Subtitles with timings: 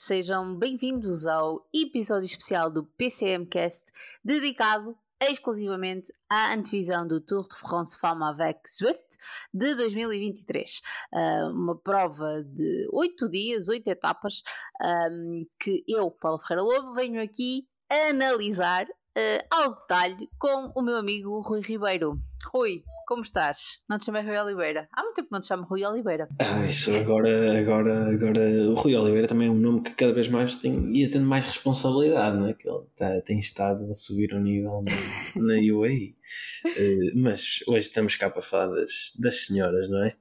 [0.00, 3.84] Sejam bem-vindos ao episódio especial do PCMcast
[4.24, 9.18] dedicado exclusivamente à antevisão do Tour de France Femme avec Swift
[9.52, 10.80] de 2023.
[11.12, 14.42] Uh, uma prova de oito dias, oito etapas,
[14.82, 18.86] um, que eu, Paulo Ferreira Lobo, venho aqui analisar
[19.20, 22.18] uh, ao detalhe com o meu amigo Rui Ribeiro.
[22.52, 23.78] Rui, como estás?
[23.88, 24.88] Não te chamei Rui Oliveira.
[24.92, 26.28] Há muito tempo que não te chamo Rui Oliveira.
[26.38, 28.40] Ah, isso agora, agora, agora.
[28.70, 31.44] O Rui Oliveira também é um nome que cada vez mais tem, ia tendo mais
[31.44, 32.54] responsabilidade, não é?
[32.54, 34.92] Que ele tá, tem estado a subir o nível na,
[35.42, 36.16] na UAE.
[36.64, 40.12] Uh, mas hoje estamos cá para falar das, das senhoras, não é?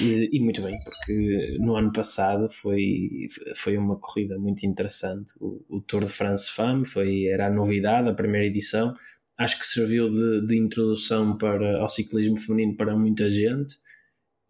[0.00, 5.34] E, muito bem, porque no ano passado foi, foi uma corrida muito interessante.
[5.40, 8.94] O, o Tour de France Femme foi, era a novidade, a primeira edição.
[9.36, 13.76] Acho que serviu de, de introdução para, ao ciclismo feminino para muita gente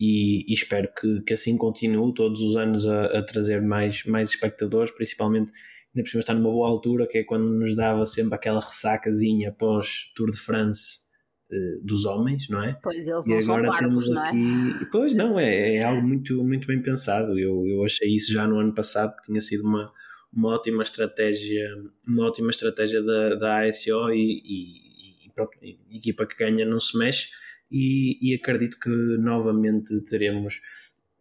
[0.00, 4.30] e, e espero que, que assim continue todos os anos a, a, trazer mais, mais
[4.30, 5.52] espectadores, principalmente
[5.94, 9.52] ainda por cima está numa boa altura, que é quando nos dava sempre aquela ressacazinha
[9.52, 11.07] pós Tour de France
[11.50, 12.78] uh, dos homens, não é?
[12.82, 14.28] Pois eles e não agora são parvos, não é?
[14.28, 14.90] Aqui...
[14.90, 17.38] Pois não, é, é algo muito, muito bem pensado.
[17.38, 19.92] Eu, eu achei isso já no ano passado que tinha sido uma,
[20.32, 21.66] uma ótima estratégia,
[22.06, 26.80] uma ótima estratégia da, da ASO e, e, e pronto, a equipa que ganha não
[26.80, 27.28] se mexe
[27.70, 30.60] e, e acredito que novamente teremos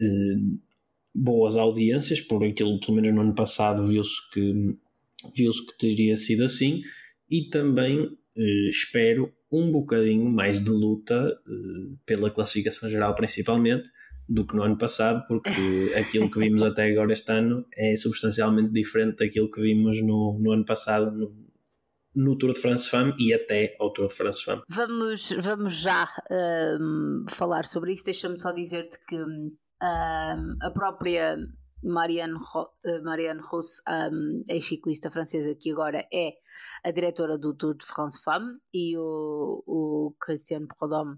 [0.01, 0.37] eh,
[1.13, 4.75] boas audiências, por aquilo pelo menos no ano passado viu-se que
[5.35, 6.81] viu-se que teria sido assim
[7.29, 13.89] e também eh, espero um bocadinho mais de luta eh, pela classificação geral principalmente
[14.27, 15.49] do que no ano passado, porque
[15.97, 20.51] aquilo que vimos até agora este ano é substancialmente diferente daquilo que vimos no, no
[20.51, 21.33] ano passado no,
[22.15, 24.63] no Tour de France Femme e até ao Tour de France Femme.
[24.67, 26.09] Vamos, vamos já
[26.79, 28.03] um, falar sobre isso.
[28.03, 31.37] Deixa-me só dizer-te que um, a própria
[31.83, 32.37] Marianne,
[32.85, 36.33] eh, Marianne Rousse, um, ex-ciclista francesa, que agora é
[36.83, 41.17] a diretora do Tour de France Femme, e o, o Christian Prodhomme,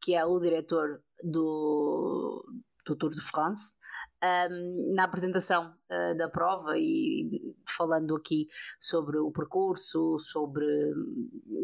[0.00, 2.44] que é o diretor do,
[2.86, 3.74] do Tour de France,
[4.22, 8.48] um, na apresentação uh, da prova e falando aqui
[8.80, 10.66] sobre o percurso, sobre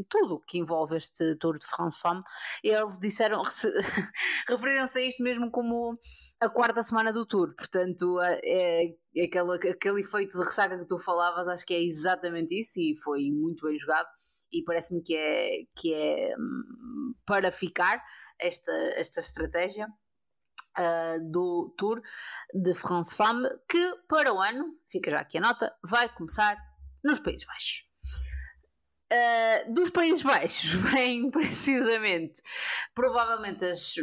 [0.09, 2.23] tudo que envolve este Tour de France Femme,
[2.63, 3.43] eles disseram,
[4.49, 5.99] referiram-se a isto mesmo como
[6.41, 8.87] a quarta semana do Tour, portanto é,
[9.17, 12.97] é aquele, aquele efeito de ressaca que tu falavas, acho que é exatamente isso e
[12.97, 14.09] foi muito bem jogado
[14.53, 18.03] e parece-me que é, que é hum, para ficar
[18.39, 19.89] esta, esta estratégia
[20.79, 22.01] uh, do Tour
[22.53, 26.57] de France Femme, que para o ano, fica já aqui a nota, vai começar
[27.03, 27.85] nos Países Baixos.
[29.13, 32.41] Uh, dos Países Baixos vêm precisamente,
[32.95, 33.95] provavelmente as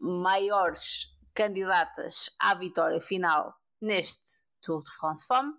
[0.00, 5.52] maiores candidatas à vitória final neste Tour de France Femme.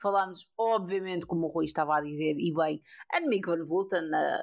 [0.00, 2.80] Falámos, obviamente, como o Rui estava a dizer, e bem,
[3.12, 4.42] Annemiek van Vleuten, a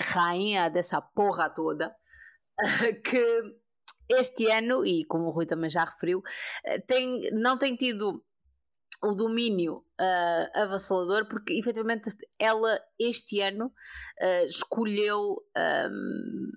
[0.00, 1.94] rainha dessa porra toda,
[3.04, 3.42] que
[4.08, 6.22] este ano, e como o Rui também já referiu,
[6.86, 8.24] tem, não tem tido
[9.02, 16.50] o domínio uh, avassalador, porque efetivamente ela este ano uh, escolheu um,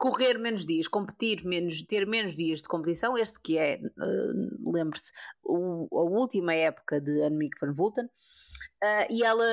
[0.00, 5.12] correr menos dias, competir menos, ter menos dias de competição, este que é, uh, lembre-se,
[5.44, 9.44] a última época de Annemiek van Vleuten, uh, e ela,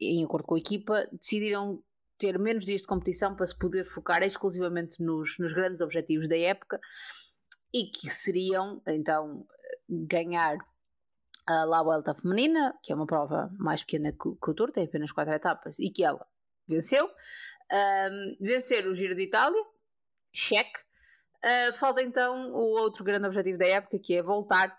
[0.00, 1.82] em acordo com a equipa, decidiram
[2.16, 6.38] ter menos dias de competição para se poder focar exclusivamente nos, nos grandes objetivos da
[6.38, 6.80] época
[7.74, 9.46] e que seriam, então,
[9.86, 10.56] ganhar
[11.46, 14.86] a La Vuelta Feminina, que é uma prova mais pequena que, que o Tour, tem
[14.86, 16.26] apenas quatro etapas, e que ela
[16.66, 17.08] venceu.
[17.72, 19.62] Um, vencer o Giro de Itália,
[20.32, 20.80] cheque.
[21.44, 24.76] Uh, falta então o outro grande objetivo da época, que é voltar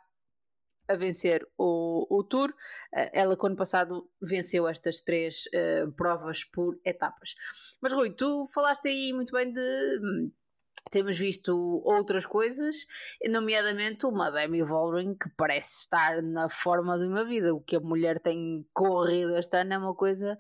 [0.88, 2.50] a vencer o, o Tour.
[2.50, 7.36] Uh, ela, quando passado, venceu estas três uh, provas por etapas.
[7.82, 9.62] Mas, Rui, tu falaste aí muito bem de
[10.02, 10.32] hum,
[10.92, 12.86] temos visto outras coisas,
[13.28, 17.54] nomeadamente uma Demi Vollering que parece estar na forma de uma vida.
[17.54, 20.38] O que a mulher tem corrido este ano é uma coisa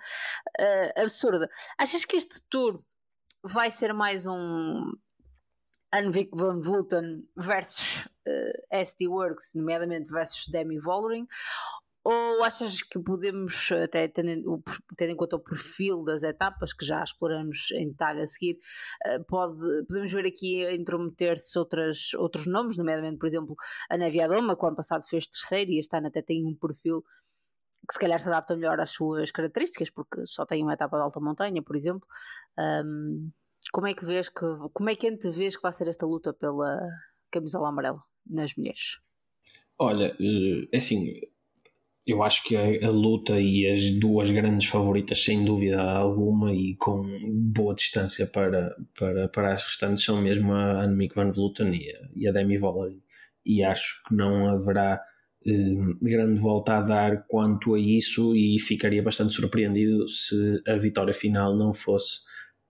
[0.59, 1.49] uh, absurda.
[1.77, 2.81] Achas que este tour
[3.43, 4.91] vai ser mais um
[5.93, 11.27] Anvik van Vleuten versus uh, eh, ST Works, nomeadamente versus Demi Vollering?
[12.05, 14.61] Ou achas que podemos, até tendo,
[14.95, 18.59] tendo, em conta o perfil das etapas, que já exploramos em detalhe a seguir,
[19.03, 23.55] eh, pode, podemos ver aqui intrometer-se outros nomes, nomeadamente, por exemplo,
[23.89, 27.03] a Neviadoma, que o ano passado fez terceiro e este ano até tem um perfil
[27.87, 31.03] que se calhar se adapta melhor às suas características, porque só tem uma etapa de
[31.03, 32.07] alta montanha, por exemplo.
[32.85, 33.31] Um,
[33.71, 36.79] como é que vês que como é que antevês que vai ser esta luta pela
[37.31, 38.99] camisola amarela nas mulheres?
[39.79, 41.03] Olha, eh, é assim,
[42.05, 46.75] eu acho que a, a, luta e as duas grandes favoritas, sem dúvida alguma, e
[46.75, 47.03] com
[47.33, 52.09] boa distância para, para, para as restantes, são mesmo a Annemiek van Vleuten e a,
[52.15, 53.01] e a Demi Vollering.
[53.45, 55.01] E acho que não haverá
[55.45, 61.13] eh, grande volta a dar quanto a isso, e ficaria bastante surpreendido se a vitória
[61.13, 62.19] final não fosse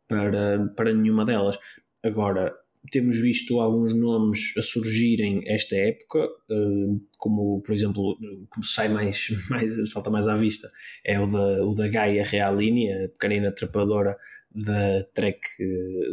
[0.07, 1.57] para, para nenhuma delas.
[2.03, 2.53] Agora,
[2.91, 8.17] temos visto alguns nomes a surgirem esta época, eh, como por exemplo,
[8.49, 10.69] como sai mais, mais salta mais à vista,
[11.03, 14.17] é o da, o da Gaia Realini, a pequenina trepadora
[14.55, 15.41] da Trek,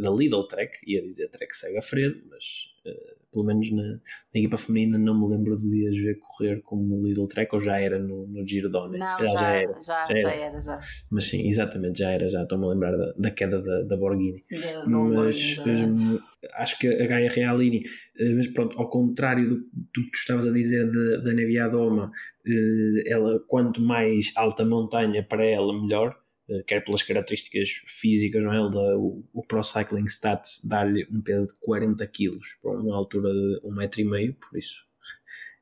[0.00, 2.44] da Lidl Trek, ia dizer Trek Sega Fredo, mas
[2.84, 3.98] uh, pelo menos na, na,
[4.34, 7.98] equipa feminina não me lembro de as ver correr como Lidl Trek ou já era
[7.98, 8.68] no, no Giro.
[8.68, 10.34] Não, já, já, era, já, já, era.
[10.34, 10.62] era.
[10.62, 10.76] já.
[11.10, 14.44] Mas sim, exatamente, já era, já estou-me a lembrar da, da queda da, da Borghini.
[14.86, 16.18] mas um,
[16.54, 20.46] acho que a Gaia Realini, uh, mas pronto, ao contrário do, do, que tu estavas
[20.46, 20.90] a dizer
[21.22, 26.21] da Neviadoma, uh, ela quanto mais alta montanha para ela, melhor eh,
[26.66, 28.60] quer pelas características físicas, não é?
[28.96, 33.60] o, o Pro Cycling Stats dá-lhe um peso de 40 kg para uma altura de
[33.64, 34.84] 1,5m, por isso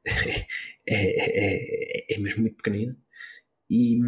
[0.06, 0.46] é,
[0.88, 2.96] é, é, mesmo muito pequenino.
[3.70, 3.98] E,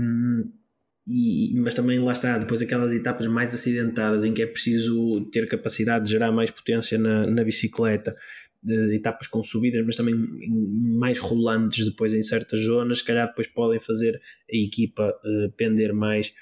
[1.07, 5.49] e, mas também lá está, depois aquelas etapas mais acidentadas em que é preciso ter
[5.49, 8.17] capacidade de gerar mais potência na, na bicicleta,
[8.63, 10.15] de etapas com subidas, mas também
[10.99, 15.93] mais rolantes depois em certas zonas, se calhar depois podem fazer a equipa uh, pender
[15.93, 16.33] mais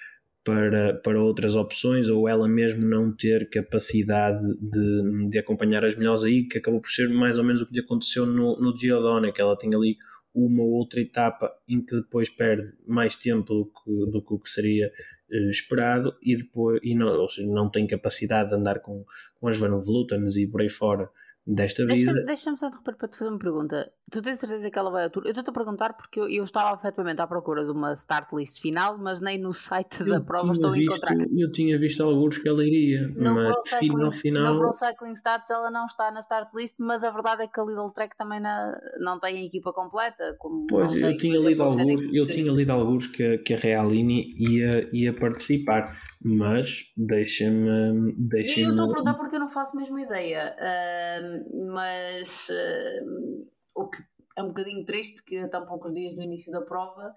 [0.51, 6.25] para, para outras opções ou ela mesmo não ter capacidade de, de acompanhar as melhores
[6.25, 9.33] aí, que acabou por ser mais ou menos o que lhe aconteceu no, no Girodone,
[9.33, 9.97] que ela tinha ali
[10.35, 14.89] uma ou outra etapa em que depois perde mais tempo do que, do que seria
[15.31, 19.05] uh, esperado e depois e não, ou seja, não tem capacidade de andar com,
[19.41, 21.09] com as Van Vlutens e por aí fora
[21.47, 21.95] desta vida.
[21.95, 23.91] Deixa-me deixa só interromper para te fazer uma pergunta.
[24.11, 25.23] Tu tens certeza que ela vai à tour?
[25.25, 28.61] Eu estou-te a perguntar porque eu, eu, estava efetivamente à procura de uma start list
[28.61, 31.17] final, mas nem no site eu da prova estou a encontrar.
[31.37, 34.55] Eu tinha visto alguns que ela iria, no mas Cycling, final...
[34.55, 37.61] No Pro Cycling Stats ela não está na start list, mas a verdade é que
[37.61, 40.37] a Lidl Trek também na, não tem a equipa completa.
[40.69, 45.13] pois, eu, tinha lido alguns, eu tinha lido alguns que, que a Realini ia, ia
[45.13, 48.15] participar mas deixa-me.
[48.17, 53.47] Deixa eu estou a perguntar porque eu não faço a mesma ideia, uh, mas uh,
[53.75, 54.03] o que
[54.37, 57.15] é um bocadinho triste que há tão poucos dias do início da prova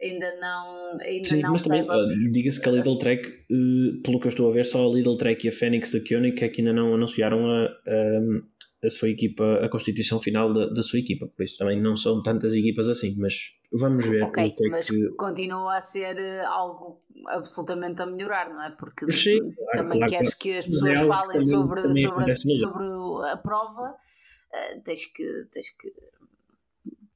[0.00, 1.86] ainda não ainda Sim, não mas também
[2.32, 5.16] diga-se que a Lidl Trek uh, pelo que eu estou a ver só a Lidl
[5.16, 8.20] Trek e a Fênix da Koenig é que ainda não anunciaram a, a,
[8.84, 12.22] a sua equipa a constituição final da, da sua equipa por isso também não são
[12.22, 14.22] tantas equipas assim mas Vamos ver.
[14.22, 15.08] Ok, que é mas que...
[15.16, 18.70] continua a ser eh, algo absolutamente a melhorar, não é?
[18.70, 20.38] Porque Sim, também claro, queres claro.
[20.38, 22.84] que as pessoas é falem sobre, sobre, sobre
[23.30, 25.92] a prova, uh, tens, que, tens que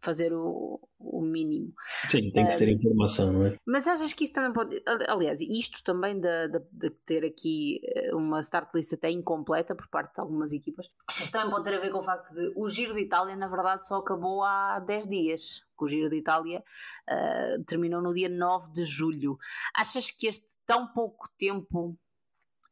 [0.00, 1.73] fazer o, o mínimo.
[2.09, 3.57] Sim, tem que ser informação, não é?
[3.66, 4.83] Mas achas que isso também pode.
[5.09, 9.88] Aliás, isto também de, de, de, ter aqui eh, uma start list até incompleta por
[9.88, 12.52] parte de algumas equipas, achas que também pode ter a ver com o facto de
[12.57, 15.62] o Giro de Itália, na verdade, só acabou há 10 dias.
[15.78, 16.62] O Giro de Itália
[17.09, 19.38] uh, terminou no dia 9 de julho.
[19.75, 21.97] Achas que este tão pouco tempo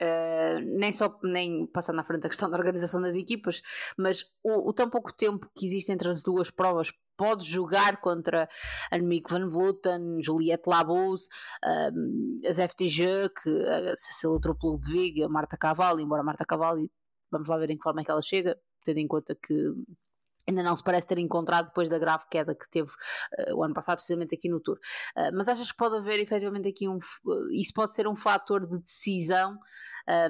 [0.00, 3.61] Uh, nem só nem passando na frente da questão da organização das equipas,
[3.99, 8.49] mas o, o, tão pouco tempo que existe entre as duas provas pode jogar contra
[8.93, 11.28] Annemiek van Vleuten, Juliette Labous,
[11.93, 16.88] um, as FTG, que a Cecília Tropolo de Vig, a Marta Cavalli, embora Marta Cavalli,
[17.31, 19.55] vamos lá ver em que forma é que ela chega, tendo em conta que
[20.49, 23.75] ainda não se parece ter encontrado depois da grave queda que teve uh, o ano
[23.75, 24.78] passado, precisamente aqui no Tour.
[25.17, 26.97] Uh, mas achas que pode haver efetivamente aqui um.
[26.97, 29.59] Uh, isso pode ser um fator de decisão,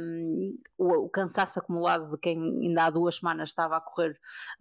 [0.00, 4.18] um, o, o, cansaço acumulado de quem ainda há duas semanas estava a correr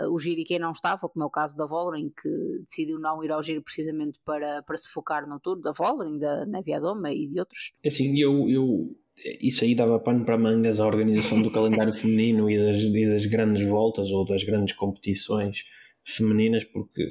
[0.09, 2.29] o giro e quem não estava, como é o caso da Vollering, que
[2.65, 6.45] decidiu não ir ao giro precisamente para, para se focar no Tour, da Vollering, da
[6.45, 7.73] Neviadoma e de outros?
[7.83, 8.95] É assim, eu, eu
[9.41, 13.25] isso aí dava pano para mangas a organização do calendário feminino e das, e das
[13.25, 15.63] grandes voltas ou das grandes competições
[16.03, 17.03] femininas, porque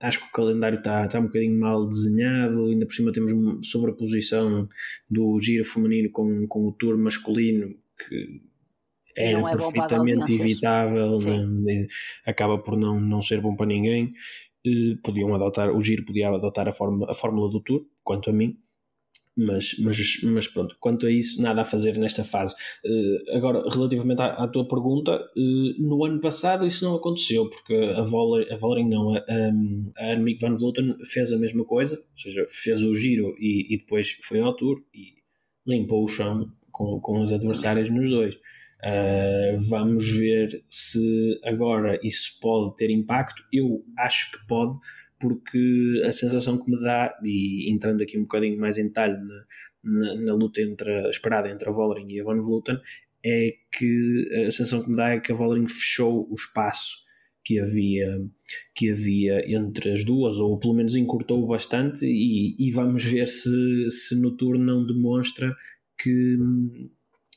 [0.00, 3.32] acho que o calendário está, está um bocadinho mal desenhado, ainda por cima temos
[3.68, 4.68] sobreposição
[5.08, 8.48] do giro feminino com, com o tour masculino, que
[9.18, 11.88] era é perfeitamente evitável, né?
[12.24, 14.12] acaba por não, não ser bom para ninguém.
[15.02, 18.56] podiam adotar, o Giro podia adotar a, forma, a fórmula do Tour, quanto a mim,
[19.38, 22.54] mas, mas, mas pronto, quanto a isso, nada a fazer nesta fase.
[22.84, 27.74] Uh, agora, relativamente à, à tua pergunta, uh, no ano passado isso não aconteceu, porque
[27.74, 29.18] a Vollering, a Vollering não, a,
[29.98, 33.78] a Annemiek van Vleuten fez a mesma coisa, ou seja, fez o giro e, e
[33.78, 35.18] depois foi ao Tour e
[35.66, 38.34] limpou o chão com, com os adversários nos dois.
[38.34, 43.42] Uh, vamos ver se agora isso pode ter impacto.
[43.52, 44.78] Eu acho que pode,
[45.18, 49.44] porque a sensação que me dá, e entrando aqui um bocadinho mais em detalhe na,
[49.82, 52.78] na, na luta entre, esperada entre a Vollering e a Van Vleuten,
[53.24, 57.08] é que a sensação que me dá é que a Vollering fechou o espaço
[57.44, 58.06] que havia,
[58.74, 63.90] que havia entre as duas, ou pelo menos encurtou bastante, e, e vamos ver se,
[63.90, 65.56] se no Tour não demonstra
[66.00, 66.36] que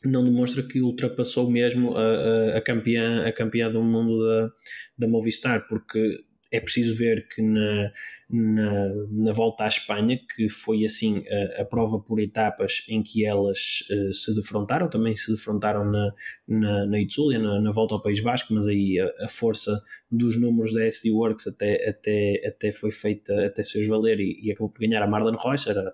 [0.03, 4.51] não demonstra que ultrapassou mesmo a, a, a, campeã, a campeã do mundo da,
[4.97, 6.19] da Movistar, porque
[6.51, 7.91] é preciso ver que na,
[8.29, 13.25] na, na, volta à Espanha, que foi assim a, a prova por etapas em que
[13.25, 16.13] elas uh, se defrontaram, também se defrontaram na,
[16.45, 19.81] na, na Itzulia, na, na volta ao País Basco, mas aí a, a, força
[20.11, 24.39] dos números da SD Works até, até, até foi feita, até se fez valer e,
[24.43, 25.93] e acabou por ganhar a Marlon Reusser, a,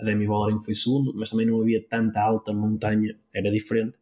[0.00, 3.98] a Demi Vollering foi segundo, mas também não havia tanta alta montanha, era diferente.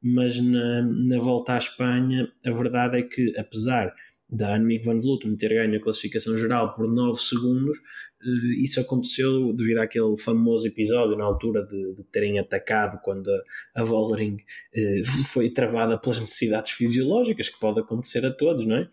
[0.00, 3.92] Mas na, na volta à Espanha, a verdade é que, apesar
[4.28, 7.78] da Annemiek van Vleuten ter ganho a classificação geral por 9 segundos,
[8.22, 13.80] eh, isso aconteceu devido àquele famoso episódio na altura de, de terem atacado quando a,
[13.80, 14.36] a Vollering
[14.74, 18.88] eh, foi travada pelas necessidades fisiológicas, que pode acontecer a todos, não é?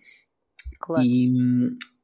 [0.80, 1.04] Claro.
[1.04, 1.28] E,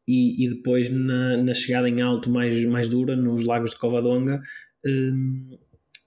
[0.07, 4.41] e, e depois na, na, chegada em alto mais, mais dura, nos lagos de Covadonga,
[4.85, 5.57] hum,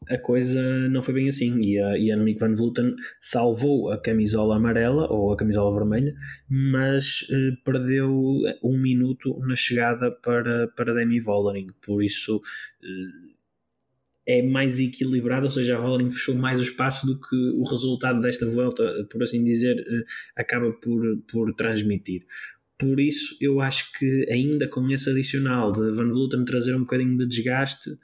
[0.08, 4.00] a coisa não foi bem assim e a, e a Annemiek van Vleuten salvou a
[4.00, 6.14] camisola amarela ou a camisola vermelha
[6.48, 8.10] mas eh, perdeu
[8.62, 12.40] um minuto na chegada para, para Demi Vollering por isso
[12.82, 13.34] eh,
[14.26, 18.20] é mais equilibrado, ou seja, a Vollering fechou mais o espaço do que o resultado
[18.22, 22.24] desta volta, por assim dizer, eh, acaba por, por transmitir.
[22.78, 27.16] Por isso, eu acho que ainda com esse adicional de Van Vleuten trazer um bocadinho
[27.18, 27.96] de desgaste,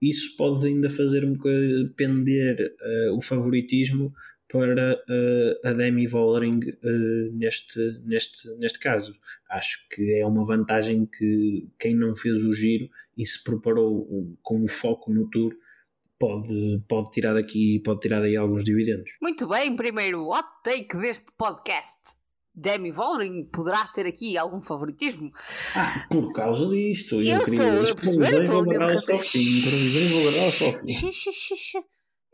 [0.00, 4.12] isso pode ainda fazer um bocadinho pender uh, o favoritismo
[4.48, 9.14] para uh, a Demi Vollering uh, neste, neste, neste caso.
[9.50, 14.62] Acho que é uma vantagem que quem não fez o giro e se preparou com
[14.62, 15.54] o foco no Tour
[16.18, 19.10] pode, pode tirar daqui pode tirar daí alguns dividendos.
[19.20, 22.16] Muito bem, primeiro hot take deste podcast.
[22.56, 25.30] Demi Vollering poderá ter aqui algum favoritismo?
[25.76, 27.16] Ah, por causa disto.
[27.16, 28.64] Eu, eu estou a perceber, estou a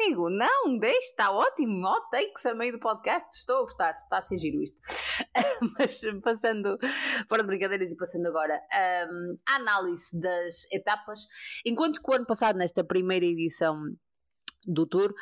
[0.01, 4.19] Amigo, não, deixe, está ótimo, hot takes a meio do podcast, estou a gostar, está
[4.19, 4.77] a ser giro isto.
[5.79, 6.77] Mas passando,
[7.29, 8.59] fora de brincadeiras e passando agora,
[9.09, 11.21] um, a análise das etapas,
[11.65, 13.77] enquanto que o ano passado, nesta primeira edição
[14.67, 15.15] do Tour,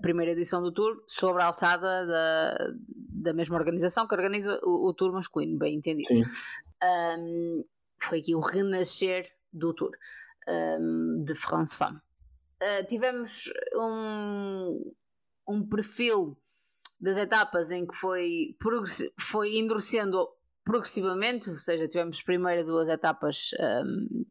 [0.00, 4.94] primeira edição do Tour, sobre a alçada da, da mesma organização que organiza o, o
[4.94, 6.08] Tour masculino, bem entendido.
[6.82, 7.64] Um,
[7.98, 9.92] foi aqui o renascer do Tour
[10.48, 11.98] um, de France Femme.
[12.62, 14.92] Uh, tivemos um,
[15.48, 16.36] um perfil
[17.00, 18.56] das etapas em que foi,
[19.18, 20.28] foi endurecendo
[20.64, 23.50] progressivamente, ou seja, tivemos primeiro duas etapas
[23.84, 24.24] um,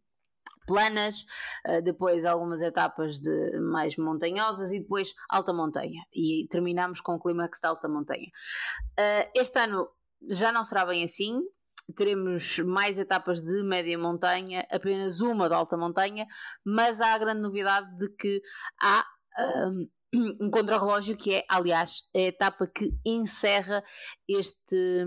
[0.71, 1.25] planas,
[1.67, 6.01] uh, depois algumas etapas de mais montanhosas e depois alta montanha.
[6.13, 8.29] E terminamos com o clímax da alta montanha.
[8.97, 9.89] Uh, este ano
[10.29, 11.41] já não será bem assim.
[11.95, 16.25] Teremos mais etapas de média montanha, apenas uma de alta montanha,
[16.63, 18.41] mas há a grande novidade de que
[18.81, 19.05] há
[19.67, 19.89] um,
[20.41, 23.83] um contrarrelógio que é, aliás, a etapa que encerra
[24.27, 25.05] este,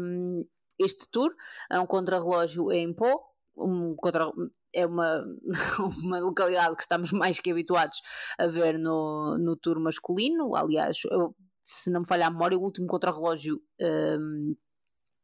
[0.78, 1.34] este tour.
[1.70, 3.20] É um contrarrelógio em Pó,
[3.56, 4.30] um contra,
[4.74, 5.24] é uma,
[6.02, 8.00] uma localidade que estamos mais que habituados
[8.38, 10.54] a ver no, no tour masculino.
[10.54, 14.56] Aliás, eu, se não me falha a memória, o último contrarrelógio um,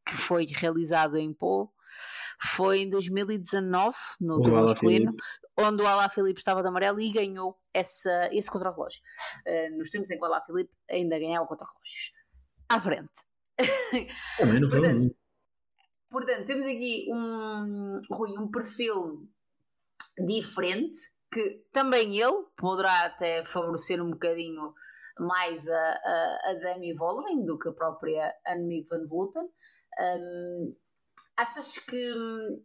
[0.06, 1.70] que foi realizado em Pô
[2.42, 5.14] foi em 2019, no o tour masculino,
[5.58, 9.00] onde o Alá Filipe estava de amarelo e ganhou essa, esse contrarrelógio.
[9.46, 12.12] Uh, nos tempos em que o Alá Filipe ainda ganhava contrarrelógios.
[12.68, 13.10] À frente.
[14.38, 15.16] Também não foi Portanto,
[16.10, 19.28] portanto, temos aqui um, Rui, um perfil
[20.26, 20.98] diferente,
[21.32, 24.72] que também ele poderá até favorecer um bocadinho
[25.18, 29.48] mais a, a, a Demi Vollering do que a própria Annemiek van Vleuten.
[30.00, 30.76] Um,
[31.36, 32.64] achas que hum,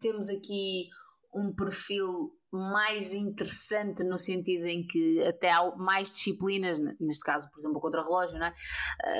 [0.00, 0.88] temos aqui
[1.34, 2.08] um perfil
[2.50, 8.02] mais interessante no sentido em que até há mais disciplinas, neste caso, por exemplo, contra
[8.02, 8.54] relógio, não é?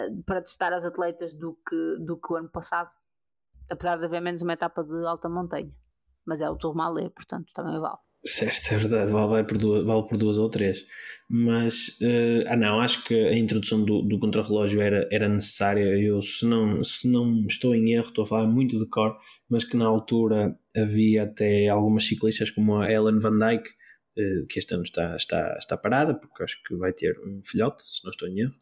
[0.08, 2.90] Uh, para testar as atletas do que, do que o ano passado?
[3.70, 5.72] apesar de haver menos uma etapa de alta montanha.
[6.26, 7.98] Mas é o Tourmalet, portanto também vale.
[8.26, 10.82] Certo, é verdade, vale por duas, vale por duas ou três.
[11.28, 15.84] Mas, uh, ah não, acho que a introdução do, do contrarrelógio era, era necessária.
[16.00, 19.14] Eu, se não, se não estou em erro, estou a falar muito de cor,
[19.48, 23.68] mas que na altura havia até algumas ciclistas como a Ellen Van Dyke,
[24.18, 27.82] uh, que este ano está, está, está parada, porque acho que vai ter um filhote,
[27.82, 28.54] se não estou em erro.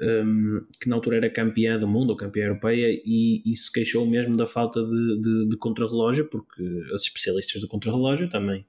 [0.00, 4.06] Um, que na altura era campeã do mundo ou campeã europeia e, e se queixou
[4.06, 6.62] mesmo da falta de, de, de contrarrelógio, porque
[6.94, 8.66] os especialistas do contrarrelógio também,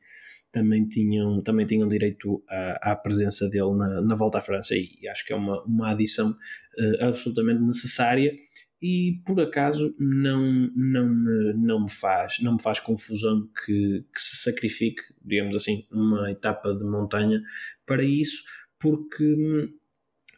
[0.51, 5.07] também, tinham, também tinham direito à, à presença dele na, na volta à França e
[5.07, 8.33] acho que é uma, uma adição uh, absolutamente necessária
[8.81, 10.41] e por acaso não,
[10.75, 15.85] não, me, não, me faz, não me faz confusão que, que se sacrifique, digamos assim,
[15.91, 17.43] uma etapa de montanha
[17.85, 18.43] para isso,
[18.79, 19.71] porque hum,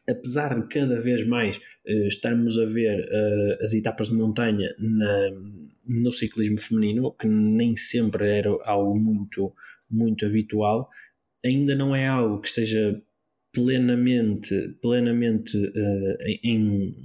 [0.10, 5.32] apesar de cada vez mais uh, estarmos a ver uh, as etapas de montanha na,
[5.86, 9.54] no ciclismo feminino, que nem sempre era algo muito,
[9.90, 10.90] muito habitual,
[11.46, 13.02] ainda não é algo que esteja
[13.54, 16.96] plenamente, plenamente uh, em,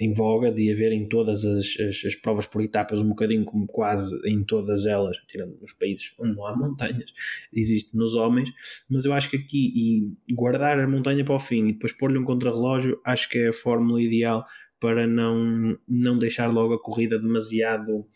[0.00, 3.66] em voga de haver em todas as, as, as, provas por etapas, um bocadinho como
[3.66, 7.12] quase em todas elas, tirando nos países onde não há montanhas,
[7.52, 8.50] existe nos homens,
[8.88, 12.18] mas eu acho que aqui e guardar a montanha para o fim e depois pôr-lhe
[12.18, 14.46] um contrarrelógio, acho que é a fórmula ideal
[14.80, 18.06] para não, não deixar logo a corrida demasiado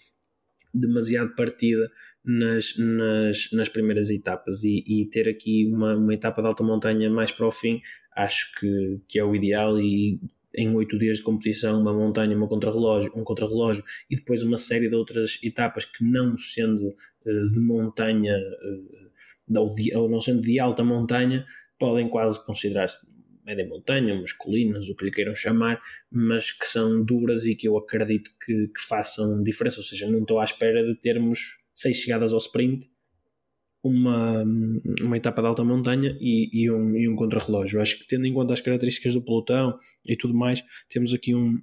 [0.73, 1.89] demasiado partida
[2.25, 4.65] nas, nas, nas primeiras etapas.
[4.65, 7.81] E, e ter aqui uma, uma etapa de alta montanha mais para o fim
[8.17, 10.21] acho que, que é o ideal e
[10.57, 14.89] em oito dias de competição, uma montanha, uma contrarrelógio, um contrarrelógio e depois uma série
[14.89, 19.05] de outras etapas que não sendo uh, de montanha uh,
[19.95, 21.45] ou, não sendo de alta montanha,
[21.79, 23.07] podem quase considerar-se
[23.45, 25.81] média montanha, masculinas, o que lhe queiram chamar,
[26.11, 29.81] mas que são duras e que eu acredito que, que façam diferença.
[29.81, 32.89] Ou seja, não estou à espera de termos seis chegadas ao sprint
[33.85, 34.43] uma,
[35.03, 37.83] uma etapa de alta montanha e, e um, e um contrarrelógio.
[37.83, 41.61] Acho que tendo em conta as características do pelotão e tudo mais, temos aqui um,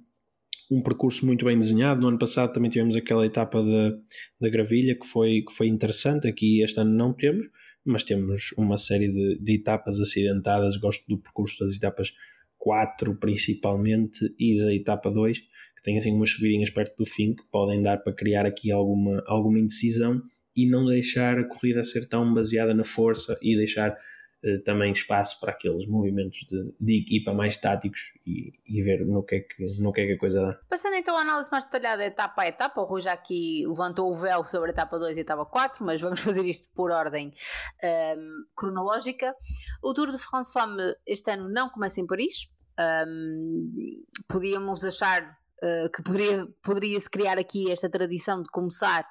[0.70, 2.00] um percurso muito bem desenhado.
[2.00, 3.98] No ano passado também tivemos aquela etapa da,
[4.40, 6.28] da gravilha que foi, que foi interessante.
[6.28, 7.48] Aqui este ano não temos,
[7.84, 10.76] mas temos uma série de, de etapas acidentadas.
[10.76, 12.12] Gosto do percurso das etapas
[12.56, 17.42] 4 principalmente e da etapa 2, que tem assim umas subidinhas perto do fim que
[17.50, 20.22] podem dar para criar aqui alguma, alguma indecisão
[20.56, 25.40] e não deixar a corrida ser tão baseada na força e deixar uh, também espaço
[25.40, 29.82] para aqueles movimentos de, de equipa mais táticos e, e, ver no que, é que,
[29.82, 30.60] no que é que a coisa dá.
[30.68, 34.14] Passando então à análise mais detalhada etapa a etapa, o Rui já aqui levantou o
[34.14, 37.28] véu sobre a etapa 2 e a etapa 4, mas vamos fazer isto por ordem
[37.28, 38.20] um, ehm,
[38.54, 39.34] cronológica.
[39.82, 42.50] O Tour de France Femme este ano não começa em Paris.
[42.78, 49.06] Um, ehm, podíamos achar uh, que poderia, poderia-se criar aqui esta tradição de começar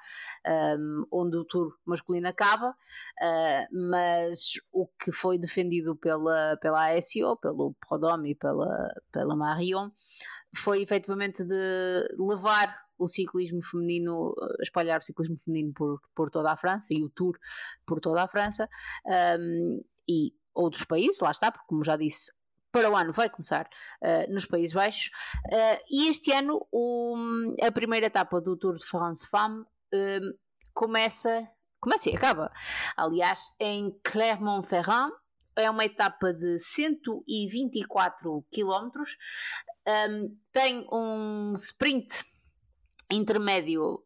[0.78, 7.36] um, onde o tour masculino acaba, uh, mas o que foi defendido pela, pela ASO,
[7.40, 9.90] pelo Prodome e pela, pela Marion,
[10.54, 16.56] foi efetivamente de levar o ciclismo feminino, espalhar o ciclismo feminino por, por toda a
[16.56, 17.36] França e o Tour
[17.84, 18.68] por toda a França
[19.38, 22.30] um, e outros países, lá está, porque como já disse,
[22.72, 23.68] para o ano vai começar
[24.02, 25.10] uh, nos Países Baixos.
[25.46, 27.14] Uh, e este ano o,
[27.62, 30.38] a primeira etapa do Tour de France Femme uh,
[30.72, 31.46] começa,
[31.78, 32.50] começa e acaba,
[32.96, 35.12] aliás, em Clermont-Ferrand.
[35.54, 39.02] É uma etapa de 124 km.
[39.86, 42.24] Um, tem um sprint
[43.10, 44.02] intermédio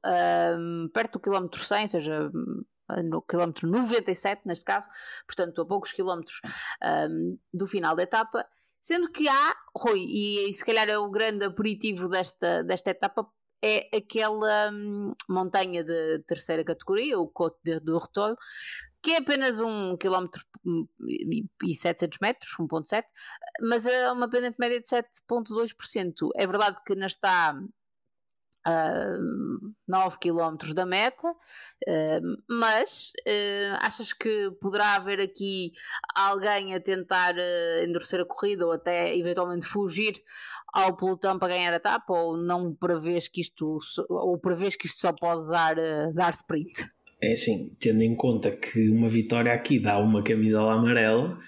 [0.58, 2.30] um, perto do quilómetro 100, ou seja,
[3.04, 4.88] no quilómetro 97, neste caso,
[5.26, 6.40] portanto, a poucos quilómetros
[6.82, 8.46] um, do final da etapa,
[8.86, 13.28] Sendo que há, Rui, e se calhar é o grande aperitivo desta, desta etapa,
[13.60, 18.36] é aquela hum, montanha de terceira categoria, o Côte de, do Retol,
[19.02, 20.86] que é apenas um quilómetro hum,
[21.64, 23.02] e 700 metros, 1.7,
[23.60, 26.30] mas é uma pendente média de 7.2%.
[26.36, 27.60] É verdade que não está
[28.66, 29.16] a
[29.86, 35.70] 9 km da meta, uh, mas uh, achas que poderá haver aqui
[36.12, 40.20] alguém a tentar uh, endurecer a corrida ou até eventualmente fugir
[40.72, 43.78] ao pelotão para ganhar a etapa ou não prevês que isto
[44.10, 45.76] ou prevês que isto só pode dar,
[46.12, 46.90] dar sprint?
[47.22, 51.38] É assim, tendo em conta que uma vitória aqui dá uma camisola amarela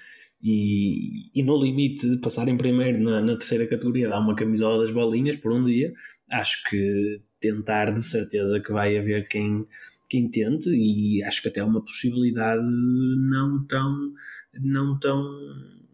[0.43, 4.83] e, e no limite de passar em primeiro na, na, terceira categoria dá uma camisola
[4.83, 5.93] das bolinhas por um dia,
[6.31, 9.67] acho que tentar de certeza que vai haver quem,
[10.09, 14.13] quem tente e acho que até é uma possibilidade não tão
[14.55, 15.25] não tão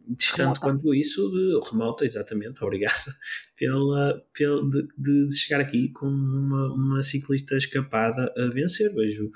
[0.06, 0.60] distante remota.
[0.60, 3.14] quanto isso, de, remota, exatamente, obrigado,
[3.58, 8.92] pela, pela, de, de, chegar aqui com uma, uma ciclista escapada a vencer.
[8.94, 9.30] Vejo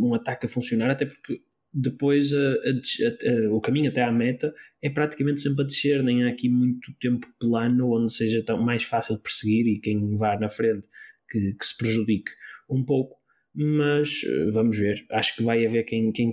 [0.00, 1.40] um ataque a funcionar, até porque
[1.72, 4.52] depois a, a, a, o caminho até à meta
[4.82, 8.82] é praticamente sempre a descer, nem há aqui muito tempo plano onde seja tão mais
[8.82, 10.88] fácil de perseguir e quem vá na frente
[11.28, 12.30] que, que se prejudique
[12.70, 13.18] um pouco
[13.60, 15.04] mas eh, vamos ver.
[15.10, 16.32] Acho que vai haver quem, quem.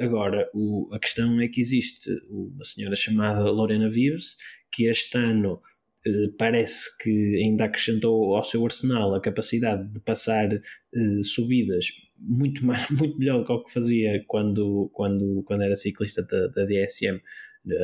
[0.00, 4.36] Agora, o, a questão é que existe uma senhora chamada Lorena Vives,
[4.72, 5.60] que este ano
[6.06, 11.86] eh, parece que ainda acrescentou ao seu arsenal a capacidade de passar eh, subidas
[12.22, 16.46] muito, mais, muito melhor do que o que fazia quando, quando, quando era ciclista da,
[16.48, 17.20] da DSM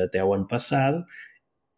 [0.03, 1.03] até o ano passado,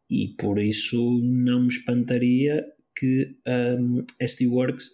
[0.10, 3.36] e por isso não me espantaria que
[3.80, 4.89] um, ST Works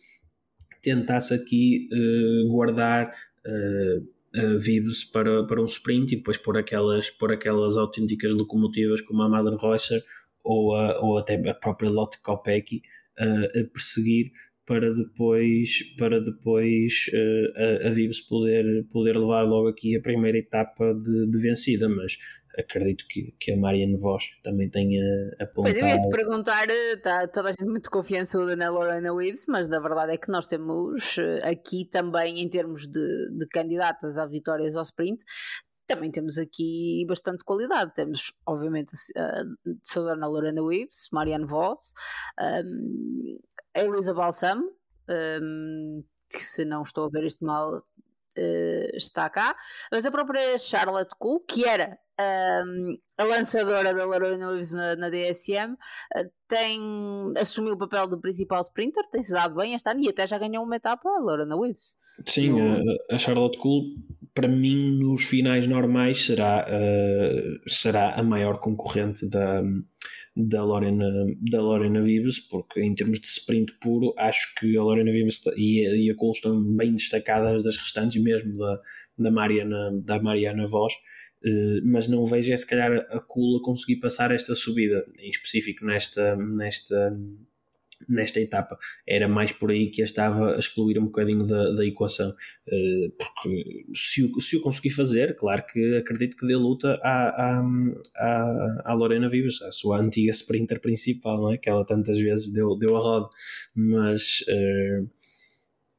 [0.81, 3.11] tentasse aqui uh, guardar
[3.45, 3.99] uh,
[4.39, 9.23] uh, Vibes para, para um sprint e depois pôr aquelas, pôr aquelas autênticas locomotivas como
[9.23, 10.03] a Madden Reusser
[10.43, 12.83] ou, a, ou até a própria Lotte Kopecky
[13.19, 14.31] uh, a perseguir
[14.67, 20.37] para depois, para depois uh, a, a Vibes poder, poder levar logo aqui a primeira
[20.37, 22.17] etapa de, de vencida, mas
[22.59, 25.01] acredito que, que a Marianne Voss também tenha
[25.39, 25.73] apontado.
[25.73, 29.71] Pois eu ia te perguntar, está toda a gente muito confiançuda na Lorena Weaves, mas
[29.71, 34.25] a verdade é que nós temos eh, aqui também, em termos de, de candidatas a
[34.25, 35.23] vitórias ao sprint,
[35.87, 37.93] também temos aqui bastante qualidade.
[37.93, 39.43] Temos, obviamente, a
[39.81, 41.93] Susana Lorena Weaves, Marianne Voss,
[42.37, 43.37] um,
[43.77, 44.63] a Elisa Balsam,
[45.09, 49.55] um, que se não estou a ver isto mal, uh, está cá,
[49.91, 51.97] mas a própria Charlotte Cool, que era
[52.65, 56.79] um, a lançadora da Lorena Weaves na, na DSM, uh, tem,
[57.39, 60.63] assumiu o papel do principal sprinter, tem-se dado bem este ano e até já ganhou
[60.63, 61.97] uma etapa a Lorena Weaves.
[62.25, 63.83] Sim, a, a Charlotte Cool
[64.33, 69.63] para mim nos finais normais será, uh, será a maior concorrente da,
[70.37, 71.09] da, Lorena,
[71.49, 75.87] da Lorena Vives, porque em termos de sprint puro acho que a Lorena Vives e
[75.87, 78.81] a, e a Cole estão bem destacadas das restantes, mesmo da,
[79.17, 83.97] da Mariana, da Mariana Voz, uh, mas não vejo é se calhar a Cole conseguir
[83.97, 87.17] passar esta subida, em específico nesta, nesta
[88.07, 88.77] nesta etapa.
[89.07, 92.29] Era mais por aí que eu estava a excluir um bocadinho da, da equação.
[92.67, 97.29] Uh, porque se o, se o conseguir fazer, claro que acredito que dê luta à,
[97.29, 97.65] à,
[98.15, 101.57] à, à Lorena Vives, a sua antiga sprinter principal, não é?
[101.57, 103.29] que ela tantas vezes deu, deu a roda.
[103.75, 105.09] Mas uh,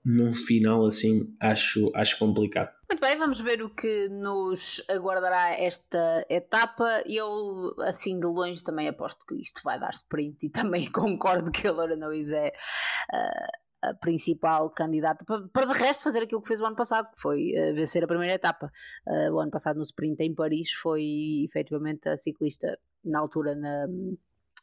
[0.04, 2.77] num final assim acho, acho complicado.
[2.90, 7.02] Muito bem, vamos ver o que nos aguardará esta etapa.
[7.04, 11.68] Eu, assim de longe, também aposto que isto vai dar sprint e também concordo que
[11.68, 16.48] a Lorena Ives é uh, a principal candidata para, para, de resto fazer aquilo que
[16.48, 18.72] fez o ano passado, que foi uh, vencer a primeira etapa.
[19.06, 23.86] Uh, o ano passado no sprint em Paris foi efetivamente a ciclista na altura na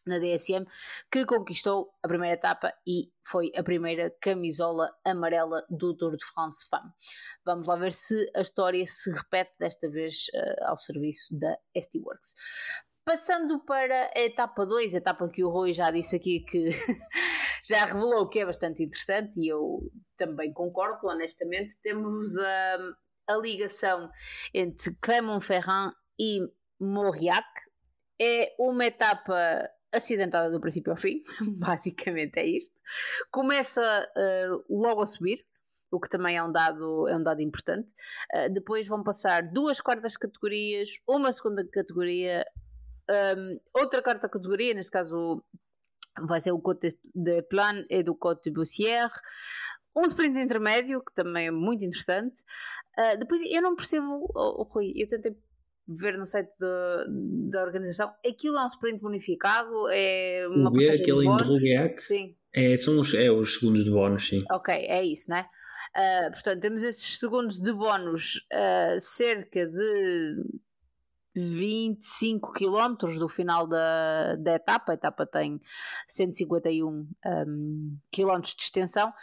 [0.05, 0.65] na DSM,
[1.11, 6.67] que conquistou a primeira etapa e foi a primeira camisola amarela do Tour de France
[6.69, 6.91] Femme.
[7.45, 11.99] Vamos lá ver se a história se repete desta vez uh, ao serviço da ST
[11.99, 12.33] Works.
[13.05, 16.69] Passando para a etapa 2, a etapa que o Rui já disse aqui que
[17.63, 19.79] já revelou que é bastante interessante e eu
[20.17, 22.77] também concordo, honestamente, temos a,
[23.27, 24.09] a ligação
[24.51, 26.39] entre Clermont-Ferrand e
[26.79, 27.45] Mauriac.
[28.19, 31.23] É uma etapa acidentada do princípio ao fim,
[31.57, 32.73] basicamente é isto.
[33.31, 35.45] Começa uh, logo a subir,
[35.91, 37.93] o que também é um dado, é um dado importante.
[38.33, 42.45] Uh, depois vão passar duas quartas categorias, uma segunda categoria,
[43.09, 45.43] um, ehm, outra quarta categoria, neste caso
[46.27, 49.11] vai ser o Côte de Plan e do Côte de Bussière.
[49.95, 52.41] Um sprint intermédio, que também é muito interessante.
[52.97, 55.37] Uh, depois, eu não percebo, oh, oh, Rui, eu tentei
[55.87, 56.51] ver no site
[57.49, 62.35] da organização, aquilo é um sprint bonificado, é uma o B, aquele em Drugiac, sim.
[62.53, 64.43] É, são os, é os segundos de bónus, sim.
[64.51, 65.45] Ok, é isso, né?
[65.95, 70.43] Uh, portanto, temos esses segundos de bónus uh, cerca de
[71.35, 74.91] 25 km do final da, da etapa.
[74.91, 75.61] A etapa tem
[76.07, 79.13] 151 um, km de extensão.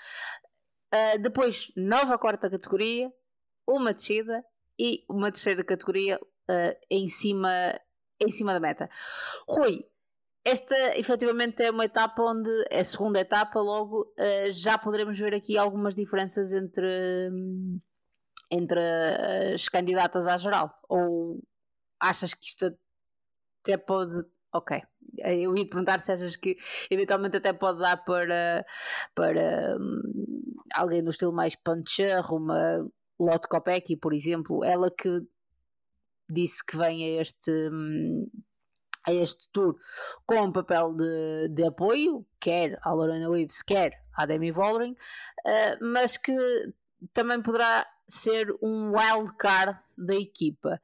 [0.94, 3.11] Uh, depois, nova quarta categoria,
[3.66, 4.44] uma descida
[4.79, 6.18] e uma terceira categoria,
[6.50, 7.50] uh, em, cima,
[8.20, 8.88] em cima da meta.
[9.48, 9.85] Rui,
[10.44, 15.35] esta efetivamente é uma etapa onde, é a segunda etapa, logo uh, já poderemos ver
[15.35, 17.31] aqui algumas diferenças entre,
[18.50, 18.81] entre
[19.55, 20.72] as candidatas à geral.
[20.88, 21.40] Ou
[22.00, 22.76] achas que isto
[23.62, 24.24] até pode.
[24.55, 24.83] Ok,
[25.16, 26.59] eu ia perguntar se achas que
[26.90, 28.66] eventualmente até pode dar para,
[29.14, 30.02] para um,
[30.74, 32.87] alguém no estilo mais puncher, uma
[33.18, 35.22] Lotte Kopecky, por exemplo, ela que
[36.33, 37.51] disse que vem a este.
[37.51, 38.27] Hum,
[39.05, 39.75] a este tour
[40.25, 45.85] com um papel de, de apoio, quer à Lorena Wibbs, quer à Demi Vollering, uh,
[45.85, 46.33] mas que
[47.12, 50.81] também poderá ser um wild card da equipa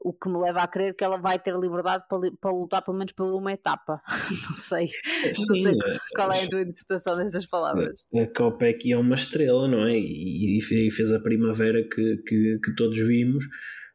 [0.00, 2.96] o que me leva a crer que ela vai ter liberdade para, para lutar pelo
[2.96, 4.00] menos por uma etapa.
[4.48, 4.88] não sei,
[5.32, 8.04] Sim, não sei qual é a tua interpretação dessas palavras.
[8.14, 9.94] A Copec é uma estrela, não é?
[9.94, 13.44] E, e fez a primavera que, que, que, todos vimos,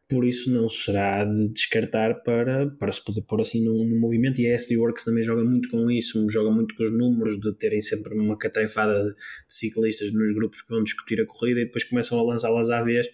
[0.10, 4.40] por isso não será de descartar para, para se poder pôr assim no, no movimento.
[4.40, 7.54] E a SD Works também joga muito com isso, joga muito com os números, de
[7.56, 9.16] terem sempre uma catrefada de,
[9.48, 13.08] ciclistas nos grupos que vão discutir a corrida e depois começam a lançá-las à vez